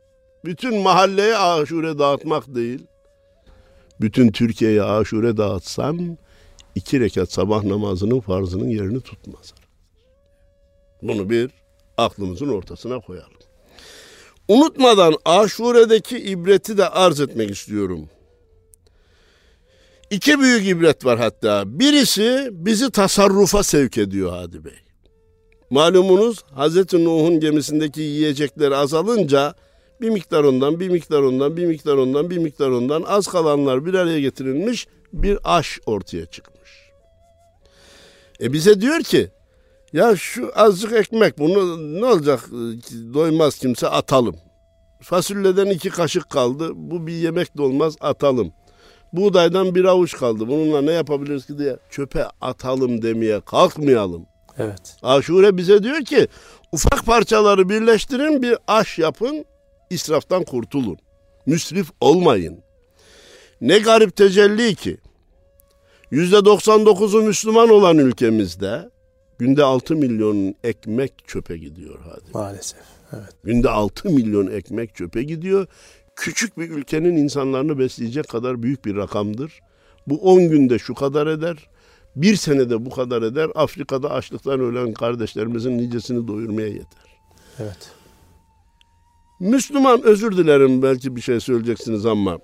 Bütün 0.44 0.78
mahalleye 0.78 1.36
aşure 1.36 1.98
dağıtmak 1.98 2.54
değil. 2.54 2.86
Bütün 4.00 4.32
Türkiye'ye 4.32 4.82
aşure 4.82 5.36
dağıtsan 5.36 6.18
iki 6.74 7.00
rekat 7.00 7.32
sabah 7.32 7.64
namazının 7.64 8.20
farzının 8.20 8.68
yerini 8.68 9.00
tutmaz. 9.00 9.54
Bunu 11.02 11.30
bir 11.30 11.50
aklımızın 11.96 12.48
ortasına 12.48 13.00
koyalım. 13.00 13.32
Unutmadan 14.48 15.14
aşuredeki 15.24 16.18
ibreti 16.18 16.78
de 16.78 16.88
arz 16.88 17.20
etmek 17.20 17.50
istiyorum. 17.50 18.08
İki 20.10 20.40
büyük 20.40 20.68
ibret 20.68 21.04
var 21.04 21.18
hatta. 21.18 21.62
Birisi 21.66 22.48
bizi 22.52 22.90
tasarrufa 22.90 23.62
sevk 23.62 23.98
ediyor 23.98 24.30
Hadi 24.32 24.64
Bey. 24.64 24.87
Malumunuz 25.70 26.44
Hazreti 26.54 27.04
Nuh'un 27.04 27.40
gemisindeki 27.40 28.00
yiyecekler 28.00 28.72
azalınca 28.72 29.54
bir 30.00 30.10
miktar 30.10 30.44
ondan, 30.44 30.80
bir 30.80 30.88
miktar 30.88 31.22
ondan, 31.22 31.56
bir 31.56 31.66
miktar 31.66 31.96
ondan, 31.96 32.30
bir 32.30 32.38
miktar 32.38 32.70
ondan 32.70 33.02
az 33.02 33.26
kalanlar 33.26 33.86
bir 33.86 33.94
araya 33.94 34.20
getirilmiş 34.20 34.86
bir 35.12 35.38
aş 35.44 35.80
ortaya 35.86 36.26
çıkmış. 36.26 36.70
E 38.40 38.52
bize 38.52 38.80
diyor 38.80 39.00
ki 39.00 39.28
ya 39.92 40.16
şu 40.16 40.52
azıcık 40.54 40.92
ekmek 40.92 41.38
bunu 41.38 41.78
ne 42.00 42.06
olacak 42.06 42.50
doymaz 43.14 43.58
kimse 43.58 43.88
atalım. 43.88 44.36
Fasulyeden 45.02 45.66
iki 45.66 45.90
kaşık 45.90 46.30
kaldı 46.30 46.70
bu 46.74 47.06
bir 47.06 47.12
yemek 47.12 47.58
de 47.58 47.62
olmaz 47.62 47.96
atalım. 48.00 48.52
Buğdaydan 49.12 49.74
bir 49.74 49.84
avuç 49.84 50.16
kaldı 50.16 50.48
bununla 50.48 50.82
ne 50.82 50.92
yapabiliriz 50.92 51.46
ki 51.46 51.58
diye 51.58 51.76
çöpe 51.90 52.26
atalım 52.40 53.02
demeye 53.02 53.40
kalkmayalım. 53.40 54.26
Evet. 54.58 54.96
Aşure 55.02 55.56
bize 55.56 55.82
diyor 55.82 56.04
ki 56.04 56.28
ufak 56.72 57.06
parçaları 57.06 57.68
birleştirin 57.68 58.42
bir 58.42 58.56
aş 58.66 58.98
yapın 58.98 59.44
israftan 59.90 60.44
kurtulun. 60.44 60.96
Müsrif 61.46 61.86
olmayın. 62.00 62.58
Ne 63.60 63.78
garip 63.78 64.16
tecelli 64.16 64.74
ki 64.74 64.98
%99'u 66.12 67.22
Müslüman 67.22 67.68
olan 67.68 67.98
ülkemizde 67.98 68.90
günde 69.38 69.64
6 69.64 69.96
milyon 69.96 70.54
ekmek 70.64 71.12
çöpe 71.26 71.58
gidiyor 71.58 71.98
hadi. 72.04 72.30
Maalesef. 72.34 72.80
Evet. 73.12 73.36
Günde 73.44 73.68
6 73.68 74.10
milyon 74.10 74.46
ekmek 74.46 74.94
çöpe 74.94 75.22
gidiyor. 75.22 75.66
Küçük 76.16 76.58
bir 76.58 76.70
ülkenin 76.70 77.16
insanlarını 77.16 77.78
besleyecek 77.78 78.28
kadar 78.28 78.62
büyük 78.62 78.84
bir 78.84 78.96
rakamdır. 78.96 79.60
Bu 80.06 80.16
10 80.16 80.48
günde 80.48 80.78
şu 80.78 80.94
kadar 80.94 81.26
eder. 81.26 81.68
Bir 82.16 82.36
senede 82.36 82.84
bu 82.84 82.90
kadar 82.90 83.22
eder. 83.22 83.50
Afrika'da 83.54 84.10
açlıktan 84.10 84.60
ölen 84.60 84.92
kardeşlerimizin 84.92 85.78
nicesini 85.78 86.28
doyurmaya 86.28 86.68
yeter. 86.68 87.08
Evet. 87.58 87.90
Müslüman 89.40 90.02
özür 90.02 90.36
dilerim 90.36 90.82
belki 90.82 91.16
bir 91.16 91.20
şey 91.20 91.40
söyleyeceksiniz 91.40 92.06
ama 92.06 92.38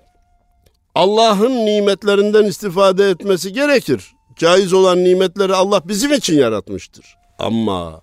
Allah'ın 0.95 1.51
nimetlerinden 1.51 2.43
istifade 2.43 3.09
etmesi 3.09 3.53
gerekir. 3.53 4.15
Caiz 4.35 4.73
olan 4.73 5.03
nimetleri 5.03 5.55
Allah 5.55 5.87
bizim 5.87 6.13
için 6.13 6.35
yaratmıştır. 6.37 7.05
Ama 7.39 8.01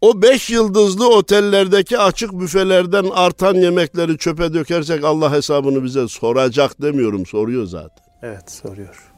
o 0.00 0.22
beş 0.22 0.50
yıldızlı 0.50 1.08
otellerdeki 1.08 1.98
açık 1.98 2.32
büfelerden 2.32 3.04
artan 3.04 3.54
yemekleri 3.54 4.18
çöpe 4.18 4.54
dökersek 4.54 5.04
Allah 5.04 5.32
hesabını 5.32 5.84
bize 5.84 6.08
soracak 6.08 6.82
demiyorum 6.82 7.26
soruyor 7.26 7.66
zaten. 7.66 8.04
Evet 8.22 8.50
soruyor. 8.50 9.13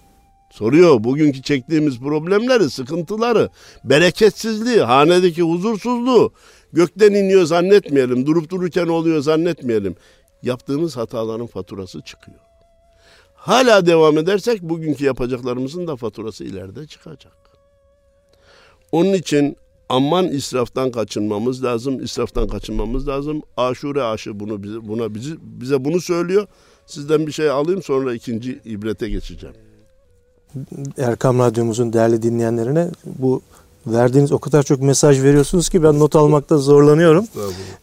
Soruyor 0.59 1.05
bugünkü 1.05 1.43
çektiğimiz 1.43 1.99
problemleri, 2.01 2.71
sıkıntıları, 2.71 3.51
bereketsizliği, 3.85 4.81
hanedeki 4.81 5.43
huzursuzluğu 5.43 6.33
gökten 6.73 7.13
iniyor 7.13 7.45
zannetmeyelim, 7.45 8.27
durup 8.27 8.51
dururken 8.51 8.87
oluyor 8.87 9.21
zannetmeyelim. 9.21 9.97
yaptığımız 10.43 10.97
hataların 10.97 11.47
faturası 11.47 12.01
çıkıyor. 12.01 12.39
Hala 13.35 13.87
devam 13.87 14.19
edersek 14.19 14.63
bugünkü 14.63 15.05
yapacaklarımızın 15.05 15.87
da 15.87 15.97
faturası 15.97 16.45
ileride 16.45 16.87
çıkacak. 16.87 17.37
Onun 18.93 19.13
için 19.13 19.57
aman 19.89 20.29
israftan 20.29 20.91
kaçınmamız 20.91 21.65
lazım. 21.65 22.05
İsraftan 22.05 22.49
kaçınmamız 22.49 23.09
lazım. 23.09 23.43
Aşure 23.57 24.03
aşı 24.03 24.41
bunu 24.41 24.63
bize, 24.63 24.89
buna 24.89 25.15
bizi, 25.15 25.37
bize 25.41 25.85
bunu 25.85 26.01
söylüyor. 26.01 26.47
Sizden 26.87 27.27
bir 27.27 27.33
şey 27.33 27.51
alayım 27.51 27.83
sonra 27.83 28.15
ikinci 28.15 28.61
ibrete 28.65 29.09
geçeceğim. 29.09 29.66
Erkam 30.99 31.39
Radyomuzun 31.39 31.93
değerli 31.93 32.23
dinleyenlerine 32.23 32.89
bu 33.05 33.43
verdiğiniz 33.87 34.33
o 34.33 34.39
kadar 34.39 34.63
çok 34.63 34.83
mesaj 34.83 35.23
veriyorsunuz 35.23 35.69
ki 35.69 35.83
ben 35.83 35.99
not 35.99 36.17
almakta 36.17 36.59
zorlanıyorum. 36.59 37.27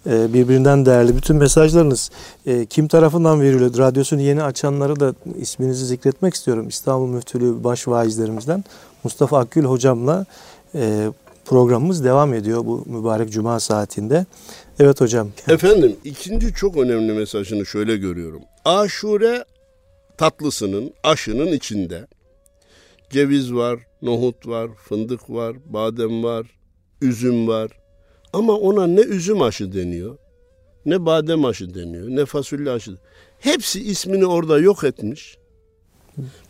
Ee, 0.07 0.33
birbirinden 0.33 0.85
değerli 0.85 1.17
bütün 1.17 1.35
mesajlarınız 1.35 2.11
e, 2.45 2.65
kim 2.65 2.87
tarafından 2.87 3.41
veriliyor? 3.41 3.77
Radyosunu 3.77 4.21
yeni 4.21 4.43
açanları 4.43 4.99
da 4.99 5.13
isminizi 5.39 5.85
zikretmek 5.85 6.33
istiyorum. 6.33 6.67
İstanbul 6.67 7.07
Müftülüğü 7.07 7.63
baş 7.63 7.87
vaizlerimizden 7.87 8.63
Mustafa 9.03 9.39
Akgül 9.39 9.63
hocamla 9.63 10.25
e, 10.75 11.11
programımız 11.45 12.03
devam 12.03 12.33
ediyor 12.33 12.65
bu 12.65 12.83
mübarek 12.85 13.31
cuma 13.31 13.59
saatinde. 13.59 14.25
Evet 14.79 15.01
hocam. 15.01 15.29
Efendim 15.47 15.95
ikinci 16.03 16.53
çok 16.53 16.77
önemli 16.77 17.13
mesajını 17.13 17.65
şöyle 17.65 17.97
görüyorum. 17.97 18.41
Aşure 18.65 19.45
tatlısının, 20.17 20.93
aşının 21.03 21.47
içinde 21.47 22.07
ceviz 23.13 23.53
var, 23.53 23.79
nohut 24.01 24.47
var, 24.47 24.69
fındık 24.75 25.29
var, 25.29 25.55
badem 25.65 26.23
var, 26.23 26.47
üzüm 27.01 27.47
var. 27.47 27.71
Ama 28.33 28.53
ona 28.53 28.87
ne 28.87 29.01
üzüm 29.01 29.41
aşı 29.41 29.73
deniyor, 29.73 30.17
ne 30.85 31.05
badem 31.05 31.45
aşı 31.45 31.73
deniyor, 31.73 32.07
ne 32.09 32.25
fasulye 32.25 32.71
aşı. 32.71 32.97
Hepsi 33.39 33.81
ismini 33.81 34.25
orada 34.25 34.59
yok 34.59 34.83
etmiş. 34.83 35.37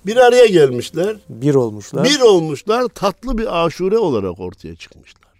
Bir 0.05 0.17
araya 0.17 0.45
gelmişler. 0.45 1.17
Bir 1.29 1.55
olmuşlar. 1.55 2.05
Bir 2.05 2.19
olmuşlar. 2.19 2.87
Tatlı 2.87 3.37
bir 3.37 3.65
aşure 3.65 3.97
olarak 3.97 4.39
ortaya 4.39 4.75
çıkmışlar. 4.75 5.33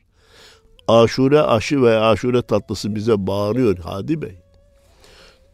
Aşure 0.87 1.41
aşı 1.41 1.81
ve 1.81 1.97
aşure 1.97 2.41
tatlısı 2.41 2.95
bize 2.95 3.27
bağırıyor 3.27 3.77
Hadi 3.77 4.21
Bey. 4.21 4.42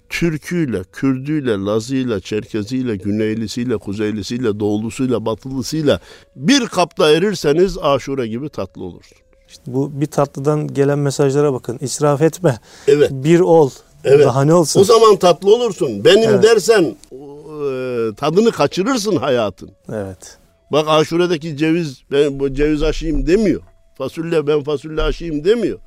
Türküyle, 0.09 0.83
Kürdüyle, 0.93 1.51
Lazıyla, 1.51 2.19
Çerkeziyle, 2.19 2.95
Güneylisiyle, 2.95 3.77
Kuzeylisiyle, 3.77 4.59
Doğulusuyla, 4.59 5.25
Batılısıyla 5.25 5.99
bir 6.35 6.67
kapta 6.67 7.11
erirseniz 7.11 7.77
aşure 7.77 8.27
gibi 8.27 8.49
tatlı 8.49 8.83
olursun. 8.83 9.17
İşte 9.49 9.63
bu 9.67 10.01
bir 10.01 10.05
tatlıdan 10.05 10.73
gelen 10.73 10.99
mesajlara 10.99 11.53
bakın. 11.53 11.77
İsraf 11.81 12.21
etme. 12.21 12.59
Evet. 12.87 13.11
Bir 13.11 13.39
ol. 13.39 13.69
Evet. 14.03 14.25
Daha 14.25 14.43
ne 14.43 14.53
olsun? 14.53 14.81
O 14.81 14.83
zaman 14.83 15.15
tatlı 15.15 15.55
olursun. 15.55 16.05
Benim 16.05 16.29
evet. 16.29 16.43
dersen 16.43 16.83
e, 16.83 18.15
tadını 18.15 18.51
kaçırırsın 18.51 19.15
hayatın. 19.15 19.71
Evet. 19.93 20.37
Bak 20.71 20.85
aşuredeki 20.87 21.57
ceviz 21.57 22.01
ben 22.11 22.39
bu 22.39 22.53
ceviz 22.53 22.83
aşıyım 22.83 23.27
demiyor. 23.27 23.61
Fasulye 23.97 24.47
ben 24.47 24.63
fasulye 24.63 25.01
aşıyım 25.01 25.45
demiyor. 25.45 25.79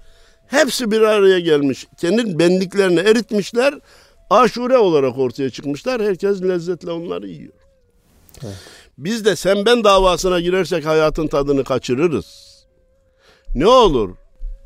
Hepsi 0.47 0.91
bir 0.91 1.01
araya 1.01 1.39
gelmiş. 1.41 1.87
Kendi 2.01 2.39
benliklerini 2.39 3.01
eritmişler. 3.01 3.75
Aşure 4.33 4.79
olarak 4.79 5.19
ortaya 5.19 5.51
çıkmışlar. 5.51 6.03
Herkes 6.03 6.43
lezzetle 6.43 6.91
onları 6.91 7.29
yiyor. 7.29 7.53
Evet. 8.45 8.57
Biz 8.99 9.25
de 9.25 9.37
sen 9.37 9.67
ben 9.67 9.85
davasına 9.85 10.41
girersek 10.41 10.87
hayatın 10.87 11.29
tadını 11.29 11.65
kaçırırız. 11.65 12.27
Ne 13.55 13.67
olur? 13.67 14.11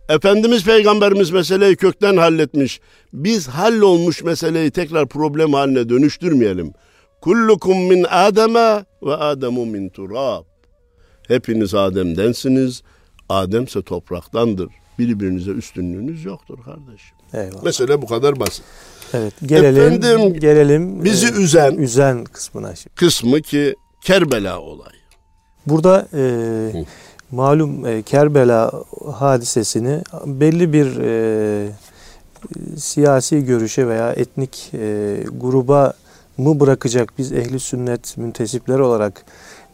Efendimiz 0.09 0.65
Peygamberimiz 0.65 1.31
meseleyi 1.31 1.77
kökten 1.77 2.17
halletmiş. 2.17 2.81
Biz 3.13 3.49
hallolmuş 3.49 4.23
meseleyi 4.23 4.71
tekrar 4.71 5.09
problem 5.09 5.53
haline 5.53 5.89
dönüştürmeyelim. 5.89 6.73
Kullukum 7.21 7.79
min 7.79 8.07
Adem'e 8.11 8.85
ve 9.03 9.15
Ademu 9.15 9.67
min 9.67 9.89
turab. 9.89 10.45
Hepiniz 11.29 11.75
Adem'densiniz. 11.75 12.83
Adem 13.29 13.65
ise 13.65 13.83
topraktandır. 13.83 14.69
Birbirinize 14.99 15.51
üstünlüğünüz 15.51 16.25
yoktur 16.25 16.59
kardeşim. 16.65 17.17
Eyvallah. 17.33 17.63
Mesele 17.63 18.03
bu 18.03 18.07
kadar 18.07 18.41
basit. 18.41 18.65
Evet, 19.14 19.35
gelelim 19.47 19.83
Efendim, 19.83 20.40
gelelim 20.40 21.05
bizi 21.05 21.27
e, 21.27 21.31
üzen 21.31 21.73
üzen 21.73 22.25
kısmına 22.25 22.77
şimdi. 22.77 22.95
Kısmı 22.95 23.40
ki 23.40 23.77
Kerbela 24.01 24.61
olayı. 24.61 25.01
Burada 25.66 26.09
e, 26.14 26.85
malum 27.31 27.87
e, 27.87 28.03
Kerbela 28.03 28.73
hadisesini 29.12 30.03
belli 30.27 30.73
bir 30.73 31.01
e, 31.01 31.71
siyasi 32.77 33.45
görüşe 33.45 33.88
veya 33.88 34.12
etnik 34.12 34.71
e, 34.75 35.16
gruba 35.40 35.95
mı 36.38 36.61
bırakacak 36.61 37.12
biz 37.19 37.33
ehli 37.33 37.61
sünnet 37.61 38.16
müntesipleri 38.16 38.83
olarak 38.83 39.25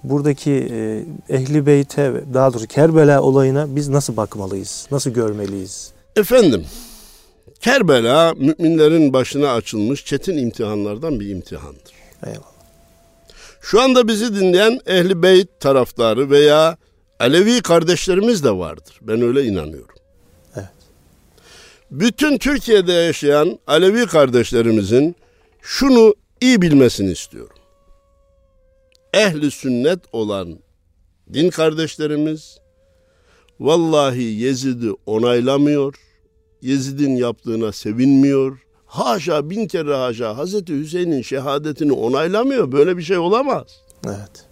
buradaki 0.05 0.51
e, 0.51 1.05
ehli 1.37 1.66
beyte 1.66 2.12
daha 2.35 2.53
doğrusu 2.53 2.66
Kerbela 2.66 3.23
olayına 3.23 3.77
biz 3.77 3.88
nasıl 3.88 4.16
bakmalıyız? 4.16 4.87
Nasıl 4.90 5.11
görmeliyiz? 5.11 5.92
Efendim 6.16 6.64
Kerbela 7.62 8.35
müminlerin 8.35 9.12
başına 9.12 9.55
açılmış 9.55 10.05
çetin 10.05 10.37
imtihanlardan 10.37 11.20
bir 11.20 11.29
imtihandır. 11.29 11.92
Eyvallah. 12.27 12.53
Şu 13.61 13.81
anda 13.81 14.09
bizi 14.09 14.35
dinleyen 14.35 14.81
ehli 14.87 15.22
beyt 15.22 15.61
taraftarı 15.61 16.31
veya 16.31 16.77
Alevi 17.20 17.62
kardeşlerimiz 17.62 18.44
de 18.44 18.51
vardır. 18.51 18.98
Ben 19.03 19.22
öyle 19.22 19.44
inanıyorum. 19.44 19.94
Evet. 20.57 20.68
Bütün 21.90 22.38
Türkiye'de 22.38 22.92
yaşayan 22.92 23.59
Alevi 23.66 24.07
kardeşlerimizin 24.07 25.16
şunu 25.61 26.14
iyi 26.40 26.62
bilmesini 26.62 27.12
istiyorum. 27.12 27.57
Ehli 29.14 29.51
sünnet 29.51 30.01
olan 30.12 30.59
din 31.33 31.51
kardeşlerimiz 31.51 32.59
vallahi 33.61 34.22
Yezid'i 34.22 34.90
onaylamıyor 35.07 35.94
Yezid'in 36.62 37.16
yaptığına 37.16 37.72
sevinmiyor. 37.72 38.59
Haşa 38.87 39.51
bin 39.51 39.68
kere 39.68 39.94
haşa 39.94 40.37
Hazreti 40.37 40.79
Hüseyin'in 40.79 41.22
şehadetini 41.22 41.92
onaylamıyor. 41.92 42.72
Böyle 42.72 42.96
bir 42.96 43.03
şey 43.03 43.18
olamaz. 43.18 43.66
Evet. 44.07 44.46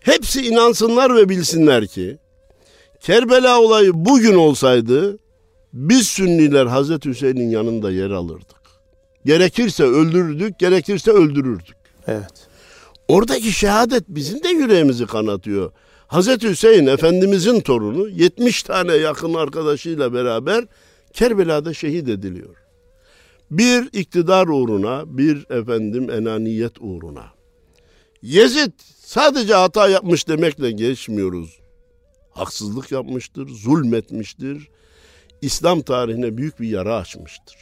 Hepsi 0.00 0.46
inansınlar 0.46 1.16
ve 1.16 1.28
bilsinler 1.28 1.86
ki 1.86 2.18
Kerbela 3.00 3.60
olayı 3.60 3.90
bugün 3.94 4.34
olsaydı 4.34 5.18
biz 5.72 6.08
Sünniler 6.08 6.66
Hazreti 6.66 7.08
Hüseyin'in 7.08 7.50
yanında 7.50 7.90
yer 7.90 8.10
alırdık. 8.10 8.56
Gerekirse 9.24 9.84
öldürürdük, 9.84 10.58
gerekirse 10.58 11.10
öldürürdük. 11.10 11.76
Evet. 12.06 12.48
Oradaki 13.08 13.52
şehadet 13.52 14.04
bizim 14.08 14.42
de 14.42 14.48
yüreğimizi 14.48 15.06
kanatıyor. 15.06 15.72
Hazreti 16.06 16.48
Hüseyin 16.48 16.86
Efendimizin 16.86 17.60
torunu 17.60 18.08
70 18.08 18.62
tane 18.62 18.94
yakın 18.94 19.34
arkadaşıyla 19.34 20.14
beraber 20.14 20.64
Kerbela'da 21.14 21.74
şehit 21.74 22.08
ediliyor. 22.08 22.56
Bir 23.50 23.88
iktidar 23.92 24.46
uğruna, 24.46 25.18
bir 25.18 25.50
efendim 25.50 26.10
enaniyet 26.10 26.72
uğruna. 26.80 27.24
Yezid 28.22 28.72
sadece 28.98 29.54
hata 29.54 29.88
yapmış 29.88 30.28
demekle 30.28 30.70
geçmiyoruz. 30.70 31.58
Haksızlık 32.30 32.92
yapmıştır, 32.92 33.48
zulmetmiştir. 33.48 34.68
İslam 35.42 35.80
tarihine 35.80 36.36
büyük 36.36 36.60
bir 36.60 36.68
yara 36.68 36.96
açmıştır. 36.96 37.56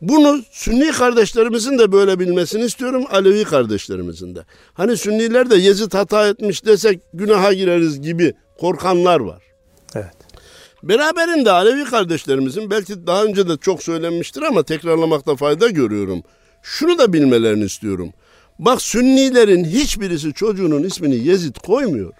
Bunu 0.00 0.42
Sünni 0.50 0.92
kardeşlerimizin 0.92 1.78
de 1.78 1.92
böyle 1.92 2.18
bilmesini 2.18 2.64
istiyorum, 2.64 3.04
Alevi 3.10 3.44
kardeşlerimizin 3.44 4.34
de. 4.34 4.44
Hani 4.72 4.96
Sünniler 4.96 5.50
de 5.50 5.56
Yezid 5.56 5.94
hata 5.94 6.28
etmiş 6.28 6.64
desek 6.64 7.00
günaha 7.14 7.52
gireriz 7.52 8.00
gibi 8.00 8.34
korkanlar 8.58 9.20
var. 9.20 9.42
Evet. 9.94 10.19
Beraberinde 10.82 11.50
Alevi 11.50 11.84
kardeşlerimizin 11.84 12.70
belki 12.70 13.06
daha 13.06 13.24
önce 13.24 13.48
de 13.48 13.56
çok 13.56 13.82
söylenmiştir 13.82 14.42
ama 14.42 14.62
tekrarlamakta 14.62 15.36
fayda 15.36 15.68
görüyorum. 15.68 16.22
Şunu 16.62 16.98
da 16.98 17.12
bilmelerini 17.12 17.64
istiyorum. 17.64 18.12
Bak 18.58 18.82
Sünnilerin 18.82 19.64
hiçbirisi 19.64 20.32
çocuğunun 20.32 20.82
ismini 20.82 21.14
Yezid 21.16 21.56
koymuyor. 21.56 22.12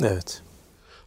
Evet. 0.00 0.42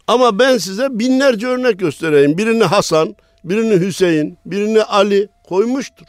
Ama 0.08 0.40
ben 0.40 0.58
size 0.58 1.00
binlerce 1.00 1.48
örnek 1.48 1.80
göstereyim. 1.80 2.38
Birini 2.38 2.64
Hasan, 2.64 3.16
birini 3.44 3.86
Hüseyin, 3.86 4.38
birini 4.46 4.84
Ali 4.84 5.30
koymuştur. 5.48 6.06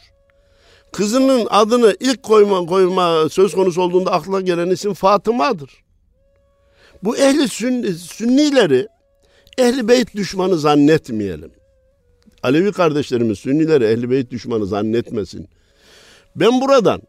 Kızının 0.91 1.47
adını 1.49 1.95
ilk 1.99 2.23
koyma, 2.23 2.65
koyma 2.65 3.29
söz 3.29 3.53
konusu 3.53 3.81
olduğunda 3.81 4.11
akla 4.11 4.41
gelen 4.41 4.69
isim 4.69 4.93
Fatıma'dır. 4.93 5.71
Bu 7.03 7.17
ehli 7.17 7.47
sünni, 7.47 7.93
sünnileri 7.93 8.87
Ehli 9.57 9.87
beyt 9.87 10.15
düşmanı 10.15 10.57
zannetmeyelim. 10.57 11.51
Alevi 12.43 12.71
kardeşlerimiz 12.71 13.39
Sünnileri 13.39 13.83
ehli 13.83 14.09
beyt 14.09 14.31
düşmanı 14.31 14.65
zannetmesin. 14.65 15.47
Ben 16.35 16.61
buradan 16.61 17.01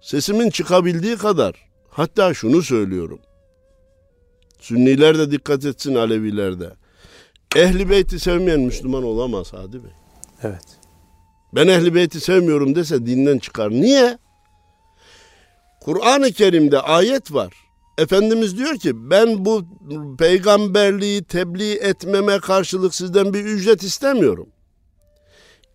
sesimin 0.00 0.50
çıkabildiği 0.50 1.16
kadar 1.16 1.54
hatta 1.88 2.34
şunu 2.34 2.62
söylüyorum. 2.62 3.20
Sünniler 4.60 5.18
de 5.18 5.30
dikkat 5.30 5.64
etsin 5.64 5.94
Aleviler 5.94 6.60
de. 6.60 6.70
Ehli 7.56 7.90
beyti 7.90 8.20
sevmeyen 8.20 8.60
Müslüman 8.60 9.02
olamaz 9.02 9.52
Hadi 9.52 9.84
Bey. 9.84 9.90
Evet. 10.42 10.78
Ben 11.54 11.68
ehli 11.68 11.94
beyti 11.94 12.20
sevmiyorum 12.20 12.74
dese 12.74 13.06
dinden 13.06 13.38
çıkar. 13.38 13.70
Niye? 13.70 14.18
Kur'an-ı 15.80 16.32
Kerim'de 16.32 16.80
ayet 16.80 17.32
var. 17.32 17.52
Efendimiz 17.98 18.58
diyor 18.58 18.76
ki 18.76 19.10
ben 19.10 19.44
bu 19.44 19.64
peygamberliği 20.18 21.24
tebliğ 21.24 21.72
etmeme 21.72 22.38
karşılık 22.38 22.94
sizden 22.94 23.34
bir 23.34 23.44
ücret 23.44 23.82
istemiyorum. 23.82 24.48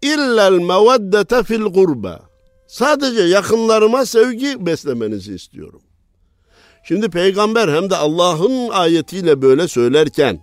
İllel 0.02 0.52
meveddete 0.52 1.44
fil 1.44 1.62
gurbe. 1.62 2.20
Sadece 2.68 3.22
yakınlarıma 3.22 4.06
sevgi 4.06 4.66
beslemenizi 4.66 5.36
istiyorum. 5.36 5.82
Şimdi 6.84 7.10
peygamber 7.10 7.68
hem 7.68 7.90
de 7.90 7.96
Allah'ın 7.96 8.70
ayetiyle 8.70 9.42
böyle 9.42 9.68
söylerken 9.68 10.40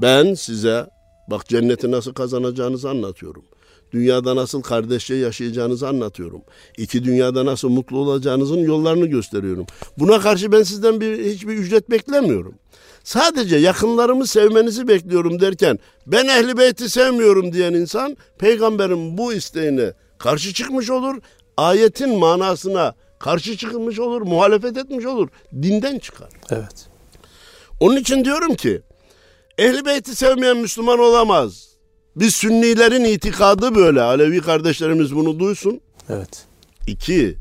ben 0.00 0.34
size 0.34 0.86
bak 1.30 1.46
cenneti 1.46 1.90
nasıl 1.90 2.14
kazanacağınızı 2.14 2.90
anlatıyorum. 2.90 3.44
Dünyada 3.94 4.36
nasıl 4.36 4.62
kardeşçe 4.62 5.14
yaşayacağınızı 5.14 5.88
anlatıyorum. 5.88 6.42
İki 6.78 7.04
dünyada 7.04 7.46
nasıl 7.46 7.68
mutlu 7.68 7.98
olacağınızın 7.98 8.58
yollarını 8.58 9.06
gösteriyorum. 9.06 9.66
Buna 9.98 10.20
karşı 10.20 10.52
ben 10.52 10.62
sizden 10.62 11.00
bir 11.00 11.24
hiçbir 11.24 11.54
ücret 11.54 11.90
beklemiyorum. 11.90 12.54
Sadece 13.04 13.56
yakınlarımı 13.56 14.26
sevmenizi 14.26 14.88
bekliyorum 14.88 15.40
derken 15.40 15.78
ben 16.06 16.26
ehli 16.28 16.56
beyti 16.56 16.90
sevmiyorum 16.90 17.52
diyen 17.52 17.72
insan 17.72 18.16
peygamberin 18.38 19.18
bu 19.18 19.32
isteğine 19.32 19.92
karşı 20.18 20.52
çıkmış 20.52 20.90
olur. 20.90 21.16
Ayetin 21.56 22.18
manasına 22.18 22.94
karşı 23.18 23.56
çıkmış 23.56 23.98
olur, 23.98 24.22
muhalefet 24.22 24.76
etmiş 24.76 25.06
olur. 25.06 25.28
Dinden 25.62 25.98
çıkar. 25.98 26.28
Evet. 26.50 26.88
Onun 27.80 27.96
için 27.96 28.24
diyorum 28.24 28.54
ki 28.54 28.82
ehli 29.58 29.84
beyti 29.84 30.16
sevmeyen 30.16 30.56
Müslüman 30.56 30.98
olamaz. 30.98 31.73
Biz 32.16 32.34
Sünnilerin 32.34 33.04
itikadı 33.04 33.74
böyle. 33.74 34.02
Alevi 34.02 34.40
kardeşlerimiz 34.40 35.14
bunu 35.14 35.38
duysun. 35.38 35.80
Evet. 36.08 36.44
İki, 36.86 37.36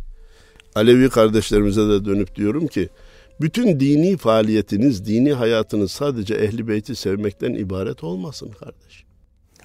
Alevi 0.75 1.09
kardeşlerimize 1.09 1.81
de 1.81 2.05
dönüp 2.05 2.35
diyorum 2.35 2.67
ki 2.67 2.89
bütün 3.41 3.79
dini 3.79 4.17
faaliyetiniz, 4.17 5.05
dini 5.05 5.33
hayatınız 5.33 5.91
sadece 5.91 6.35
ehli 6.35 6.67
beyti 6.67 6.95
sevmekten 6.95 7.53
ibaret 7.53 8.03
olmasın 8.03 8.51
kardeş. 8.59 9.03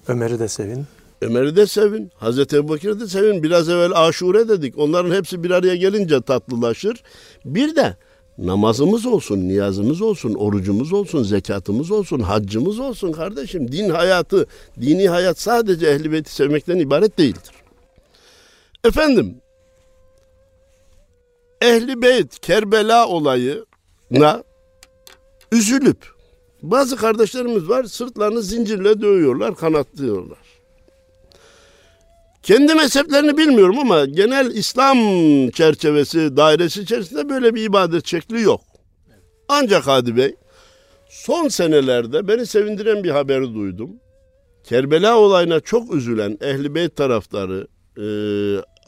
Ömer'i 0.08 0.38
de 0.38 0.48
sevin. 0.48 0.86
Ömer'i 1.20 1.56
de 1.56 1.66
sevin, 1.66 2.10
Hazreti 2.16 2.56
Ebubekir'i 2.56 3.00
de 3.00 3.06
sevin. 3.06 3.42
Biraz 3.42 3.68
evvel 3.68 3.90
aşure 3.94 4.48
dedik. 4.48 4.78
Onların 4.78 5.14
hepsi 5.14 5.44
bir 5.44 5.50
araya 5.50 5.76
gelince 5.76 6.20
tatlılaşır. 6.20 7.02
Bir 7.44 7.76
de 7.76 7.96
namazımız 8.38 9.06
olsun, 9.06 9.48
niyazımız 9.48 10.02
olsun, 10.02 10.34
orucumuz 10.34 10.92
olsun, 10.92 11.22
zekatımız 11.22 11.90
olsun, 11.90 12.20
haccımız 12.20 12.78
olsun 12.78 13.12
kardeşim. 13.12 13.72
Din 13.72 13.90
hayatı, 13.90 14.46
dini 14.80 15.08
hayat 15.08 15.40
sadece 15.40 15.86
ehli 15.86 16.12
beyti 16.12 16.34
sevmekten 16.34 16.78
ibaret 16.78 17.18
değildir. 17.18 17.54
Efendim, 18.84 19.36
ehli 21.60 22.02
beyt 22.02 22.38
Kerbela 22.40 23.08
olayına 23.08 24.44
üzülüp 25.52 26.06
bazı 26.62 26.96
kardeşlerimiz 26.96 27.68
var 27.68 27.84
sırtlarını 27.84 28.42
zincirle 28.42 29.00
dövüyorlar, 29.00 29.54
kanatlıyorlar. 29.54 30.47
Kendi 32.48 32.74
mezheplerini 32.74 33.38
bilmiyorum 33.38 33.78
ama 33.78 34.04
genel 34.04 34.50
İslam 34.50 34.98
çerçevesi, 35.50 36.36
dairesi 36.36 36.82
içerisinde 36.82 37.28
böyle 37.28 37.54
bir 37.54 37.62
ibadet 37.62 38.06
şekli 38.06 38.42
yok. 38.42 38.60
Ancak 39.48 39.86
Hadi 39.86 40.16
Bey, 40.16 40.34
son 41.08 41.48
senelerde 41.48 42.28
beni 42.28 42.46
sevindiren 42.46 43.04
bir 43.04 43.10
haberi 43.10 43.54
duydum. 43.54 43.90
Kerbela 44.64 45.18
olayına 45.18 45.60
çok 45.60 45.94
üzülen 45.94 46.38
Ehli 46.40 46.74
Beyt 46.74 46.96
taraftarı, 46.96 47.66
e, 47.96 48.04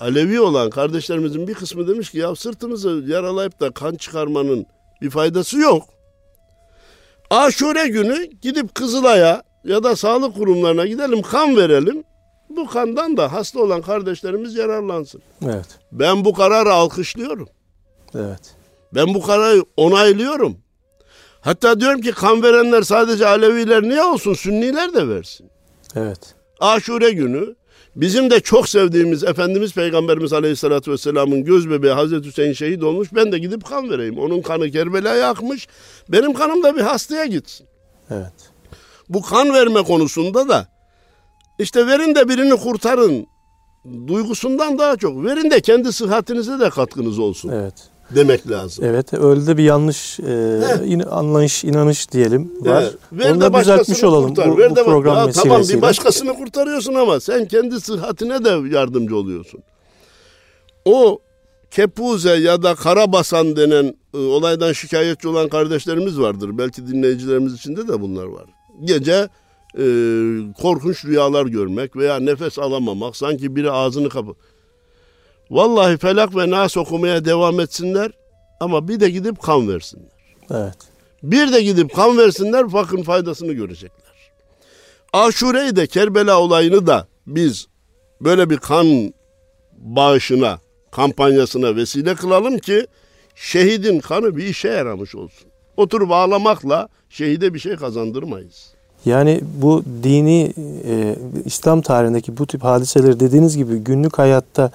Alevi 0.05 0.41
olan 0.41 0.71
kardeşlerimizin 0.71 1.49
bir 1.49 1.55
kısmı 1.55 1.89
demiş 1.89 2.11
ki 2.11 2.19
ya 2.19 2.35
sırtımızı 2.35 3.05
yaralayıp 3.07 3.61
da 3.61 3.71
kan 3.71 3.95
çıkarmanın 3.95 4.67
bir 5.03 5.11
faydası 5.11 5.59
yok. 5.59 5.89
Aşure 7.31 7.89
günü 7.89 8.25
gidip 8.43 8.75
Kızılay'a 8.75 9.43
ya 9.65 9.83
da 9.83 9.97
sağlık 9.97 10.35
kurumlarına 10.35 10.87
gidelim 10.87 11.23
kan 11.23 11.57
verelim. 11.57 12.05
Bu 12.51 12.67
kandan 12.67 13.17
da 13.17 13.33
hasta 13.33 13.61
olan 13.61 13.83
kardeşlerimiz 13.83 14.55
yararlansın. 14.55 15.23
Evet. 15.45 15.67
Ben 15.93 16.25
bu 16.25 16.33
kararı 16.33 16.73
alkışlıyorum. 16.73 17.49
Evet. 18.15 18.55
Ben 18.95 19.15
bu 19.15 19.23
kararı 19.23 19.65
onaylıyorum. 19.77 20.57
Hatta 21.41 21.81
diyorum 21.81 22.01
ki 22.01 22.13
kan 22.13 22.43
verenler 22.43 22.83
sadece 22.83 23.27
Aleviler 23.27 23.83
niye 23.83 24.03
olsun? 24.03 24.35
Sünniler 24.35 24.95
de 24.95 25.09
versin. 25.09 25.51
Evet. 25.97 26.35
Aşure 26.61 27.11
günü 27.11 27.55
bizim 27.97 28.31
de 28.31 28.41
çok 28.41 28.69
sevdiğimiz 28.69 29.25
Efendimiz 29.25 29.75
Peygamberimiz 29.75 30.33
Aleyhisselatü 30.33 30.93
Vesselam'ın 30.93 31.45
göz 31.45 31.71
bebeği 31.71 31.93
Hazreti 31.93 32.29
Hüseyin 32.29 32.53
şehit 32.53 32.83
olmuş. 32.83 33.09
Ben 33.15 33.33
de 33.33 33.39
gidip 33.39 33.65
kan 33.65 33.91
vereyim. 33.91 34.19
Onun 34.19 34.43
kanı 34.43 34.71
Kerbela'ya 34.71 35.31
akmış. 35.31 35.69
Benim 36.09 36.33
kanım 36.33 36.63
da 36.63 36.77
bir 36.77 36.81
hastaya 36.81 37.27
gitsin. 37.27 37.67
Evet. 38.11 38.33
Bu 39.09 39.23
kan 39.23 39.55
verme 39.55 39.83
konusunda 39.83 40.49
da 40.49 40.80
işte 41.61 41.87
verin 41.87 42.15
de 42.15 42.29
birini 42.29 42.57
kurtarın 42.57 43.27
duygusundan 44.07 44.79
daha 44.79 44.97
çok 44.97 45.25
verin 45.25 45.51
de 45.51 45.61
kendi 45.61 45.93
sıhhatinize 45.93 46.61
de 46.61 46.71
katkınız 46.71 47.19
olsun 47.19 47.49
Evet. 47.49 47.75
demek 48.15 48.51
lazım. 48.51 48.85
Evet. 48.85 49.15
Öyle 49.15 49.47
de 49.47 49.57
bir 49.57 49.63
yanlış 49.65 50.21
e, 50.21 50.61
in- 50.85 51.01
anlayış, 51.11 51.65
inanış 51.65 52.13
diyelim 52.13 52.53
var. 52.61 52.83
Evet. 52.83 52.95
Ver 53.13 53.31
Onu 53.31 53.41
de 53.41 53.53
da 53.53 53.61
düzeltmiş 53.61 54.05
olalım 54.05 54.29
kurtar. 54.35 54.51
bu, 54.51 54.59
Ver 54.59 54.71
bu 54.71 54.77
de 54.77 54.81
bak- 54.81 54.87
program 54.87 55.17
Ya 55.17 55.27
vesilesiyle. 55.27 55.55
Tamam 55.55 55.69
bir 55.69 55.83
başkasını 55.83 56.35
kurtarıyorsun 56.35 56.95
ama 56.95 57.21
sen 57.21 57.49
kendi 57.49 57.81
sıhhatine 57.81 58.45
de 58.45 58.77
yardımcı 58.77 59.17
oluyorsun. 59.17 59.61
O 60.85 61.19
kepuze 61.71 62.37
ya 62.37 62.63
da 62.63 62.75
karabasan 62.75 63.57
denen 63.57 63.95
e, 64.15 64.19
olaydan 64.19 64.73
şikayetçi 64.73 65.29
olan 65.29 65.49
kardeşlerimiz 65.49 66.21
vardır. 66.21 66.51
Belki 66.59 66.87
dinleyicilerimiz 66.89 67.55
içinde 67.55 67.89
de 67.89 68.01
bunlar 68.01 68.25
var. 68.25 68.45
Gece 68.85 69.29
e, 69.79 69.85
korkunç 70.63 71.05
rüyalar 71.05 71.47
görmek 71.47 71.97
veya 71.97 72.21
nefes 72.21 72.59
alamamak, 72.59 73.17
sanki 73.17 73.57
biri 73.57 73.71
ağzını 73.71 74.09
kapı. 74.09 74.35
Vallahi 75.51 75.97
felak 75.97 76.37
ve 76.37 76.51
nas 76.51 76.77
okumaya 76.77 77.25
devam 77.25 77.61
etsinler 77.61 78.13
ama 78.61 78.89
bir 78.89 79.01
de 79.01 79.11
gidip 79.11 79.43
kan 79.43 79.69
versinler. 79.69 80.11
Evet. 80.51 80.77
Bir 81.23 81.53
de 81.53 81.63
gidip 81.63 81.95
kan 81.95 82.19
versinler 82.19 82.73
bakın 82.73 83.03
faydasını 83.03 83.53
görecekler. 83.53 84.01
Aşure'yi 85.13 85.77
de 85.77 85.87
Kerbela 85.87 86.41
olayını 86.41 86.87
da 86.87 87.09
biz 87.27 87.67
böyle 88.21 88.51
bir 88.51 88.57
kan 88.57 89.15
bağışına, 89.79 90.61
kampanyasına 90.91 91.77
vesile 91.77 92.15
kılalım 92.15 92.59
ki 92.59 92.87
şehidin 93.35 94.01
kanı 94.01 94.37
bir 94.37 94.45
işe 94.45 94.69
yaramış 94.69 95.15
olsun. 95.15 95.49
Oturup 95.77 96.13
ağlamakla 96.13 96.89
şehide 97.11 97.55
bir 97.55 97.59
şey 97.59 97.77
kazandırmayız. 97.77 98.75
Yani 99.05 99.41
bu 99.63 99.83
dini 100.03 100.53
e, 100.87 101.17
İslam 101.45 101.83
tarihindeki 101.83 102.39
bu 102.39 102.47
tip 102.47 102.65
hadiseleri 102.65 103.21
dediğiniz 103.21 103.57
gibi 103.57 103.77
günlük 103.77 104.19
hayatta 104.19 104.71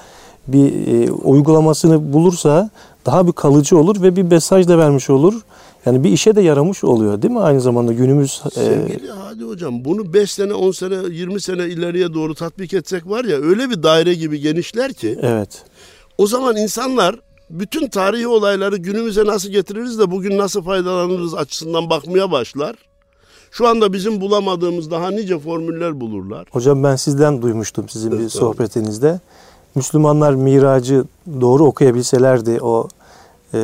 bir 0.47 0.87
e, 0.87 1.11
uygulamasını 1.11 2.13
bulursa 2.13 2.69
daha 3.05 3.27
bir 3.27 3.31
kalıcı 3.31 3.77
olur 3.77 4.01
ve 4.01 4.15
bir 4.15 4.23
mesaj 4.23 4.67
da 4.67 4.77
vermiş 4.77 5.09
olur. 5.09 5.41
Yani 5.85 6.03
bir 6.03 6.09
işe 6.09 6.35
de 6.35 6.41
yaramış 6.41 6.83
oluyor 6.83 7.21
değil 7.21 7.33
mi 7.33 7.39
aynı 7.39 7.61
zamanda 7.61 7.93
günümüz 7.93 8.41
e, 8.45 8.49
Sevgili 8.49 9.11
Hadi 9.11 9.43
Hocam 9.43 9.85
bunu 9.85 10.13
5 10.13 10.31
sene, 10.31 10.53
10 10.53 10.71
sene, 10.71 10.95
20 11.11 11.41
sene 11.41 11.65
ileriye 11.65 12.13
doğru 12.13 12.35
tatbik 12.35 12.73
etsek 12.73 13.09
var 13.09 13.25
ya 13.25 13.37
öyle 13.37 13.69
bir 13.69 13.83
daire 13.83 14.13
gibi 14.13 14.39
genişler 14.39 14.93
ki 14.93 15.19
evet 15.21 15.63
o 16.17 16.27
zaman 16.27 16.57
insanlar 16.57 17.15
bütün 17.49 17.87
tarihi 17.87 18.27
olayları 18.27 18.77
günümüze 18.77 19.25
nasıl 19.25 19.49
getiririz 19.49 19.99
de 19.99 20.11
bugün 20.11 20.37
nasıl 20.37 20.61
faydalanırız 20.61 21.35
açısından 21.35 21.89
bakmaya 21.89 22.31
başlar. 22.31 22.75
Şu 23.57 23.67
anda 23.67 23.93
bizim 23.93 24.21
bulamadığımız 24.21 24.91
daha 24.91 25.11
nice 25.11 25.39
formüller 25.39 25.99
bulurlar. 25.99 26.45
Hocam 26.51 26.83
ben 26.83 26.95
sizden 26.95 27.41
duymuştum 27.41 27.89
sizin 27.89 28.11
bir 28.11 28.17
Evet, 28.17 28.31
sohbetinizde. 28.31 29.19
Müslümanlar 29.75 30.33
miracı 30.33 31.03
doğru 31.41 31.65
okuyabilselerdi 31.65 32.61
o 32.61 32.87
e, 33.53 33.59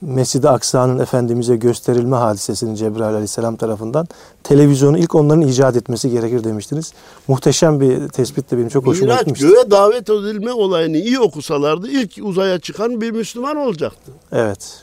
Mescid-i 0.00 0.48
Aksa'nın 0.48 0.98
Efendimiz'e 0.98 1.56
gösterilme 1.56 2.16
hadisesini 2.16 2.76
Cebrail 2.76 3.12
Aleyhisselam 3.14 3.56
tarafından 3.56 4.08
televizyonu 4.42 4.98
ilk 4.98 5.14
onların 5.14 5.42
icat 5.42 5.76
etmesi 5.76 6.10
gerekir 6.10 6.44
demiştiniz. 6.44 6.92
Muhteşem 7.28 7.80
bir 7.80 8.08
tespit 8.08 8.50
de 8.50 8.58
benim 8.58 8.68
çok 8.68 8.86
hoşuma 8.86 9.06
Miraç 9.06 9.20
gitmişti. 9.20 9.46
göğe 9.46 9.70
davet 9.70 10.10
edilme 10.10 10.52
olayını 10.52 10.96
iyi 10.96 11.20
okusalardı 11.20 11.88
ilk 11.88 12.12
uzaya 12.22 12.58
çıkan 12.58 13.00
bir 13.00 13.10
Müslüman 13.10 13.56
olacaktı. 13.56 14.12
Evet. 14.32 14.82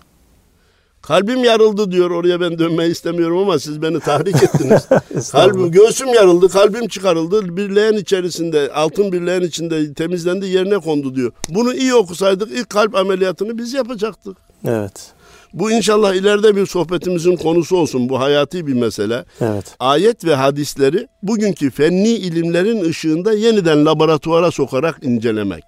Kalbim 1.10 1.44
yarıldı 1.44 1.92
diyor 1.92 2.12
oraya 2.12 2.42
ben 2.42 2.60
dönmeyi 2.60 2.92
istemiyorum 2.92 3.38
ama 3.38 3.60
siz 3.60 3.82
beni 3.82 4.00
tahrik 4.00 4.36
ettiniz. 4.44 4.88
Kalbim 5.32 5.72
göğsüm 5.72 6.14
yarıldı, 6.14 6.50
kalbim 6.50 6.88
çıkarıldı. 6.88 7.58
Bir 7.58 7.76
leğen 7.76 7.94
içerisinde, 7.94 8.72
altın 8.74 9.12
bir 9.12 9.22
leğen 9.22 9.42
içinde 9.42 9.94
temizlendi, 9.94 10.48
yerine 10.48 10.78
kondu 10.78 11.16
diyor. 11.16 11.32
Bunu 11.50 11.74
iyi 11.74 11.96
okusaydık 11.96 12.52
ilk 12.52 12.70
kalp 12.70 12.96
ameliyatını 12.96 13.58
biz 13.58 13.74
yapacaktık. 13.74 14.38
Evet. 14.68 15.12
Bu 15.54 15.72
inşallah 15.72 16.14
ileride 16.14 16.56
bir 16.56 16.66
sohbetimizin 16.66 17.36
konusu 17.36 17.78
olsun. 17.78 18.10
Bu 18.10 18.20
hayati 18.20 18.68
bir 18.68 18.74
mesele. 18.74 19.26
Evet. 19.42 19.76
Ayet 19.80 20.26
ve 20.26 20.36
hadisleri 20.36 21.08
bugünkü 21.24 21.72
fenni 21.72 22.10
ilimlerin 22.10 22.90
ışığında 22.90 23.34
yeniden 23.34 23.86
laboratuvara 23.86 24.52
sokarak 24.52 25.00
incelemek 25.02 25.64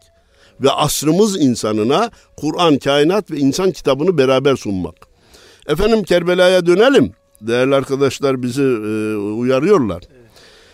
ve 0.62 0.72
asrımız 0.72 1.42
insanına 1.42 2.12
Kur'an, 2.38 2.78
kainat 2.78 3.32
ve 3.32 3.38
insan 3.38 3.72
kitabını 3.72 4.18
beraber 4.18 4.56
sunmak. 4.56 5.11
Efendim 5.68 6.04
Kerbela'ya 6.04 6.66
dönelim. 6.66 7.12
Değerli 7.42 7.76
arkadaşlar 7.76 8.44
bizi 8.44 8.64
e, 8.64 9.16
uyarıyorlar. 9.16 10.04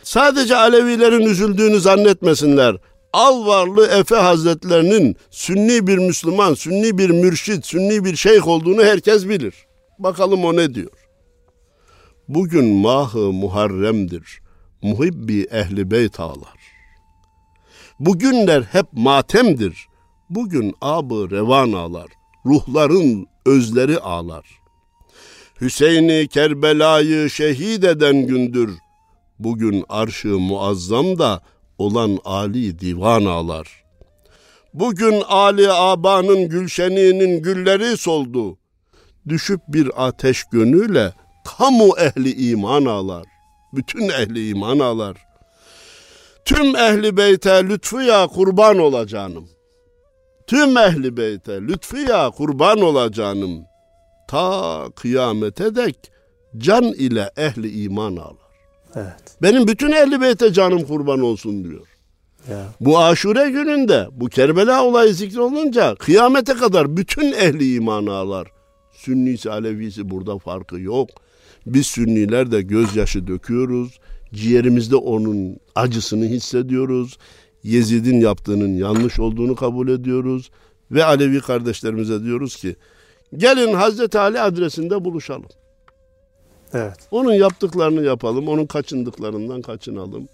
Sadece 0.04 0.56
Alevilerin 0.56 1.26
üzüldüğünü 1.26 1.80
zannetmesinler. 1.80 2.76
Alvarlı 3.14 3.88
Efe 3.88 4.16
Hazretlerinin 4.16 5.16
Sünni 5.30 5.88
bir 5.88 5.98
Müslüman, 5.98 6.54
Sünni 6.54 6.98
bir 6.98 7.10
mürşit, 7.10 7.66
Sünni 7.66 8.06
bir 8.06 8.16
şeyh 8.16 8.48
olduğunu 8.48 8.84
herkes 8.84 9.30
bilir. 9.30 9.56
Bakalım 10.00 10.46
o 10.46 10.56
ne 10.56 10.74
diyor. 10.74 10.92
Bugün 12.28 12.66
mahı 12.66 13.20
Muharrem'dir. 13.20 14.40
Muhibbi 14.82 15.44
ehli 15.52 15.92
beyt 15.92 16.20
ağlar. 16.20 16.58
Bugünler 18.00 18.62
hep 18.62 18.86
matemdir. 18.94 19.88
Bugün 20.30 20.76
abı 20.82 21.32
revan 21.32 21.72
ağlar. 21.72 22.08
Ruhların 22.46 23.28
özleri 23.46 24.00
ağlar. 24.00 24.46
Hüseyin'i 25.62 26.28
Kerbela'yı 26.28 27.30
şehit 27.30 27.84
eden 27.84 28.28
gündür. 28.28 28.72
Bugün 29.40 29.86
arşı 29.90 30.28
muazzam 30.28 31.20
da 31.20 31.42
olan 31.78 32.20
Ali 32.26 32.80
divan 32.80 33.26
ağlar. 33.26 33.84
Bugün 34.74 35.22
Ali 35.28 35.72
Aba'nın 35.72 36.50
gülşeninin 36.50 37.42
gülleri 37.42 37.98
soldu. 37.98 38.58
Düşüp 39.28 39.62
bir 39.68 40.08
ateş 40.08 40.44
gönüyle 40.52 41.14
kamu 41.58 41.98
ehli 41.98 42.50
iman 42.50 42.86
ağlar. 42.86 43.26
Bütün 43.74 44.10
ehli 44.10 44.50
iman 44.50 44.80
ağlar. 44.80 45.18
Tüm 46.46 46.76
ehli 46.76 47.18
beyte 47.18 47.64
lütfu 47.64 48.02
ya 48.02 48.28
kurban 48.28 48.78
olacağım. 48.78 49.50
Tüm 50.48 50.78
ehli 50.78 51.18
beyte 51.18 51.62
lütfu 51.62 51.98
ya 51.98 52.30
kurban 52.30 52.82
olacağım. 52.82 53.67
Ta 54.28 54.86
kıyamete 54.96 55.76
dek 55.76 56.12
can 56.58 56.84
ile 56.84 57.32
ehli 57.38 57.84
iman 57.84 58.16
ağlar. 58.16 58.48
Evet. 58.96 59.38
Benim 59.42 59.68
bütün 59.68 59.92
ehli 59.92 60.22
beyte 60.22 60.54
canım 60.54 60.84
kurban 60.86 61.20
olsun 61.20 61.64
diyor. 61.64 61.88
Ya. 62.50 62.66
Bu 62.80 63.00
aşure 63.00 63.50
gününde 63.50 64.08
bu 64.12 64.26
Kerbela 64.30 64.84
olayı 64.86 65.14
zikrolunca 65.14 65.96
kıyamete 65.96 66.54
kadar 66.54 66.98
bütün 66.98 67.32
ehli 67.32 67.76
iman 67.76 68.06
ağlar. 68.06 68.48
Sünnisi 68.92 69.52
Alevisi 69.52 70.10
burada 70.10 70.38
farkı 70.38 70.80
yok. 70.80 71.10
Biz 71.66 71.88
Sünniler 71.88 72.52
de 72.52 72.62
gözyaşı 72.62 73.28
döküyoruz. 73.28 74.00
Ciğerimizde 74.34 74.96
onun 74.96 75.58
acısını 75.76 76.26
hissediyoruz. 76.26 77.18
Yezid'in 77.64 78.22
yaptığının 78.22 78.76
yanlış 78.76 79.20
olduğunu 79.20 79.56
kabul 79.56 79.88
ediyoruz. 79.88 80.52
Ve 80.92 81.04
Alevi 81.04 81.40
kardeşlerimize 81.40 82.24
diyoruz 82.24 82.56
ki 82.56 82.76
gelin 83.38 83.74
Hazreti 83.74 84.20
Ali 84.20 84.42
adresinde 84.42 85.06
buluşalım. 85.06 85.50
Evet. 86.74 86.98
Onun 87.12 87.34
yaptıklarını 87.34 88.04
yapalım, 88.04 88.48
onun 88.48 88.66
kaçındıklarından 88.66 89.62
kaçınalım. 89.62 90.28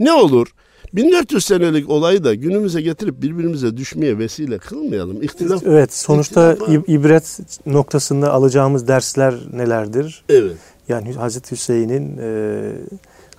Ne 0.00 0.12
olur? 0.12 0.46
1400 0.92 1.44
senelik 1.44 1.90
olayı 1.90 2.24
da 2.24 2.34
günümüze 2.34 2.82
getirip 2.82 3.22
birbirimize 3.22 3.76
düşmeye 3.76 4.18
vesile 4.18 4.58
kılmayalım. 4.58 5.22
İhtilaf. 5.22 5.62
Evet. 5.66 5.94
Sonuçta 5.94 6.52
İhtilaf 6.52 6.88
ibret 6.88 7.38
noktasında 7.66 8.32
alacağımız 8.32 8.88
dersler 8.88 9.34
nelerdir? 9.52 10.24
Evet. 10.28 10.56
Yani 10.88 11.12
Hazreti 11.12 11.50
Hüseyin'in 11.52 12.18
e, 12.18 12.72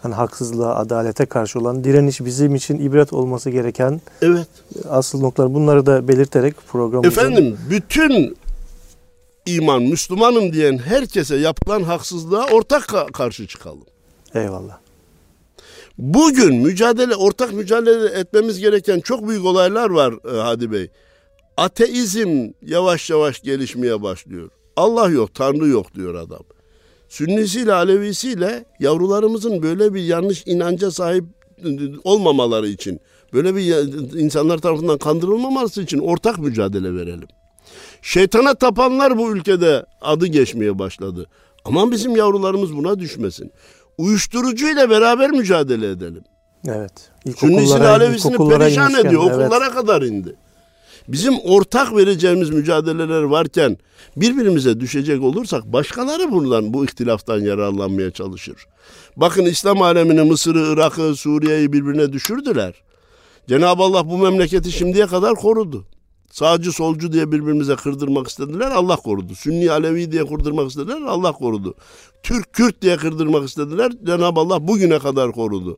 hani 0.02 0.14
haksızlığa, 0.14 0.76
adalete 0.76 1.26
karşı 1.26 1.60
olan 1.60 1.84
direniş 1.84 2.26
bizim 2.26 2.56
için 2.56 2.80
ibret 2.80 3.14
olması 3.14 3.50
gereken 3.50 4.02
Evet. 4.22 4.48
asıl 4.90 5.22
noktalar. 5.22 5.54
Bunları 5.54 5.86
da 5.86 6.08
belirterek 6.08 6.56
programımızın 6.68 7.22
Efendim 7.22 7.58
bütün 7.70 8.38
iman 9.48 9.84
Müslümanım 9.84 10.54
diyen 10.54 10.78
herkese 10.78 11.36
yapılan 11.36 11.84
haksızlığa 11.84 12.48
ortak 12.48 12.84
ka- 12.84 13.12
karşı 13.12 13.48
çıkalım. 13.48 13.86
eyvallah. 14.36 14.78
Bugün 15.98 16.56
mücadele, 16.56 17.16
ortak 17.16 17.54
mücadele 17.54 18.20
etmemiz 18.20 18.60
gereken 18.60 19.00
çok 19.00 19.28
büyük 19.28 19.46
olaylar 19.46 19.90
var 19.90 20.14
e, 20.36 20.42
Hadi 20.42 20.72
Bey. 20.72 20.90
Ateizm 21.58 22.50
yavaş 22.62 23.10
yavaş 23.10 23.42
gelişmeye 23.42 24.02
başlıyor. 24.02 24.50
Allah 24.76 25.10
yok, 25.10 25.36
Tanrı 25.36 25.68
yok 25.68 25.96
diyor 25.96 26.16
adam. 26.16 26.44
Sünnisiyle, 27.10 27.74
Alevisiyle 27.74 28.66
yavrularımızın 28.80 29.64
böyle 29.64 29.94
bir 29.94 30.04
yanlış 30.04 30.44
inanca 30.48 30.92
sahip 30.92 31.26
olmamaları 32.04 32.68
için, 32.68 33.00
böyle 33.34 33.56
bir 33.56 33.64
insanlar 34.20 34.58
tarafından 34.58 34.98
kandırılmaması 34.98 35.82
için 35.82 36.00
ortak 36.00 36.38
mücadele 36.38 36.96
verelim. 36.96 37.28
Şeytana 38.02 38.54
tapanlar 38.54 39.18
bu 39.18 39.32
ülkede 39.32 39.86
adı 40.02 40.28
geçmeye 40.28 40.80
başladı. 40.80 41.28
Aman 41.66 41.92
bizim 41.92 42.16
yavrularımız 42.16 42.76
buna 42.76 43.00
düşmesin. 43.00 43.52
Uyuşturucu 43.98 44.68
ile 44.68 44.90
beraber 44.90 45.32
mücadele 45.32 45.90
edelim. 45.90 46.24
Evet. 46.68 46.92
Sünnisini, 47.38 47.84
Alevisini 47.88 48.38
perişan 48.38 48.84
inmişken, 48.84 49.08
ediyor. 49.10 49.24
evet. 49.28 49.36
Okullara 49.36 49.72
kadar 49.72 50.02
indi. 50.02 50.36
Bizim 51.08 51.40
ortak 51.40 51.96
vereceğimiz 51.96 52.50
mücadeleler 52.50 53.22
varken 53.22 53.78
birbirimize 54.18 54.80
düşecek 54.80 55.24
olursak 55.24 55.66
başkaları 55.66 56.32
bundan 56.32 56.74
bu 56.74 56.86
ihtilaftan 56.86 57.40
yararlanmaya 57.40 58.12
çalışır. 58.12 58.56
Bakın 59.18 59.46
İslam 59.46 59.82
alemini 59.82 60.22
Mısır'ı, 60.22 60.74
Irak'ı, 60.74 61.16
Suriye'yi 61.16 61.74
birbirine 61.74 62.14
düşürdüler. 62.14 62.74
Cenab-ı 63.50 63.84
Allah 63.84 64.10
bu 64.10 64.18
memleketi 64.18 64.72
şimdiye 64.72 65.08
kadar 65.08 65.36
korudu. 65.36 65.86
Sağcı 66.32 66.72
solcu 66.72 67.14
diye 67.14 67.32
birbirimize 67.32 67.76
kırdırmak 67.76 68.28
istediler 68.28 68.72
Allah 68.72 68.96
korudu. 68.96 69.36
Sünni 69.36 69.72
Alevi 69.72 70.12
diye 70.12 70.28
kırdırmak 70.28 70.70
istediler 70.70 71.02
Allah 71.02 71.32
korudu. 71.32 71.76
Türk 72.24 72.54
Kürt 72.54 72.82
diye 72.82 72.98
kırdırmak 72.98 73.50
istediler 73.50 73.92
Cenab-ı 74.06 74.40
Allah 74.40 74.68
bugüne 74.68 75.00
kadar 75.00 75.32
korudu. 75.32 75.78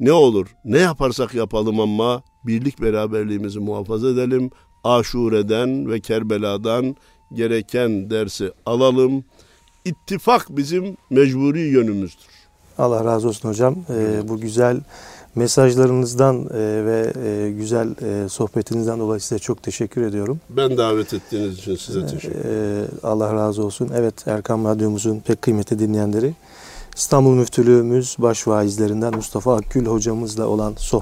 Ne 0.00 0.12
olur 0.12 0.46
ne 0.64 0.78
yaparsak 0.78 1.34
yapalım 1.34 1.80
ama 1.80 2.22
birlik 2.46 2.82
beraberliğimizi 2.82 3.60
muhafaza 3.60 4.08
edelim. 4.08 4.50
Aşure'den 4.84 5.90
ve 5.90 6.00
Kerbela'dan 6.00 6.96
gereken 7.34 8.10
dersi 8.10 8.52
alalım. 8.66 9.24
İttifak 9.84 10.46
bizim 10.50 10.96
mecburi 11.10 11.60
yönümüzdür. 11.60 12.26
Allah 12.78 13.04
razı 13.04 13.28
olsun 13.28 13.48
hocam. 13.48 13.76
Ee, 13.90 14.28
bu 14.28 14.40
güzel 14.40 14.80
mesajlarınızdan 15.34 16.36
e, 16.36 16.84
ve 16.84 17.12
e, 17.24 17.50
güzel 17.50 17.88
e, 17.88 18.28
sohbetinizden 18.28 19.00
dolayı 19.00 19.20
size 19.20 19.38
çok 19.38 19.62
teşekkür 19.62 20.02
ediyorum. 20.02 20.40
Ben 20.50 20.76
davet 20.76 21.14
ettiğiniz 21.14 21.58
için 21.58 21.76
size 21.76 22.06
teşekkür 22.06 22.40
ederim. 22.40 22.88
Allah 23.02 23.34
razı 23.34 23.64
olsun. 23.64 23.90
Evet 23.96 24.26
Erkam 24.26 24.64
Radyomuzun 24.64 25.20
pek 25.20 25.42
kıymetli 25.42 25.78
dinleyenleri 25.78 26.34
İstanbul 26.96 27.34
Müftülüğümüz 27.34 28.16
baş 28.18 28.48
vaizlerinden 28.48 29.14
Mustafa 29.14 29.56
Akgül 29.56 29.86
hocamızla 29.86 30.46
olan 30.46 30.74
sohbet 30.76 30.84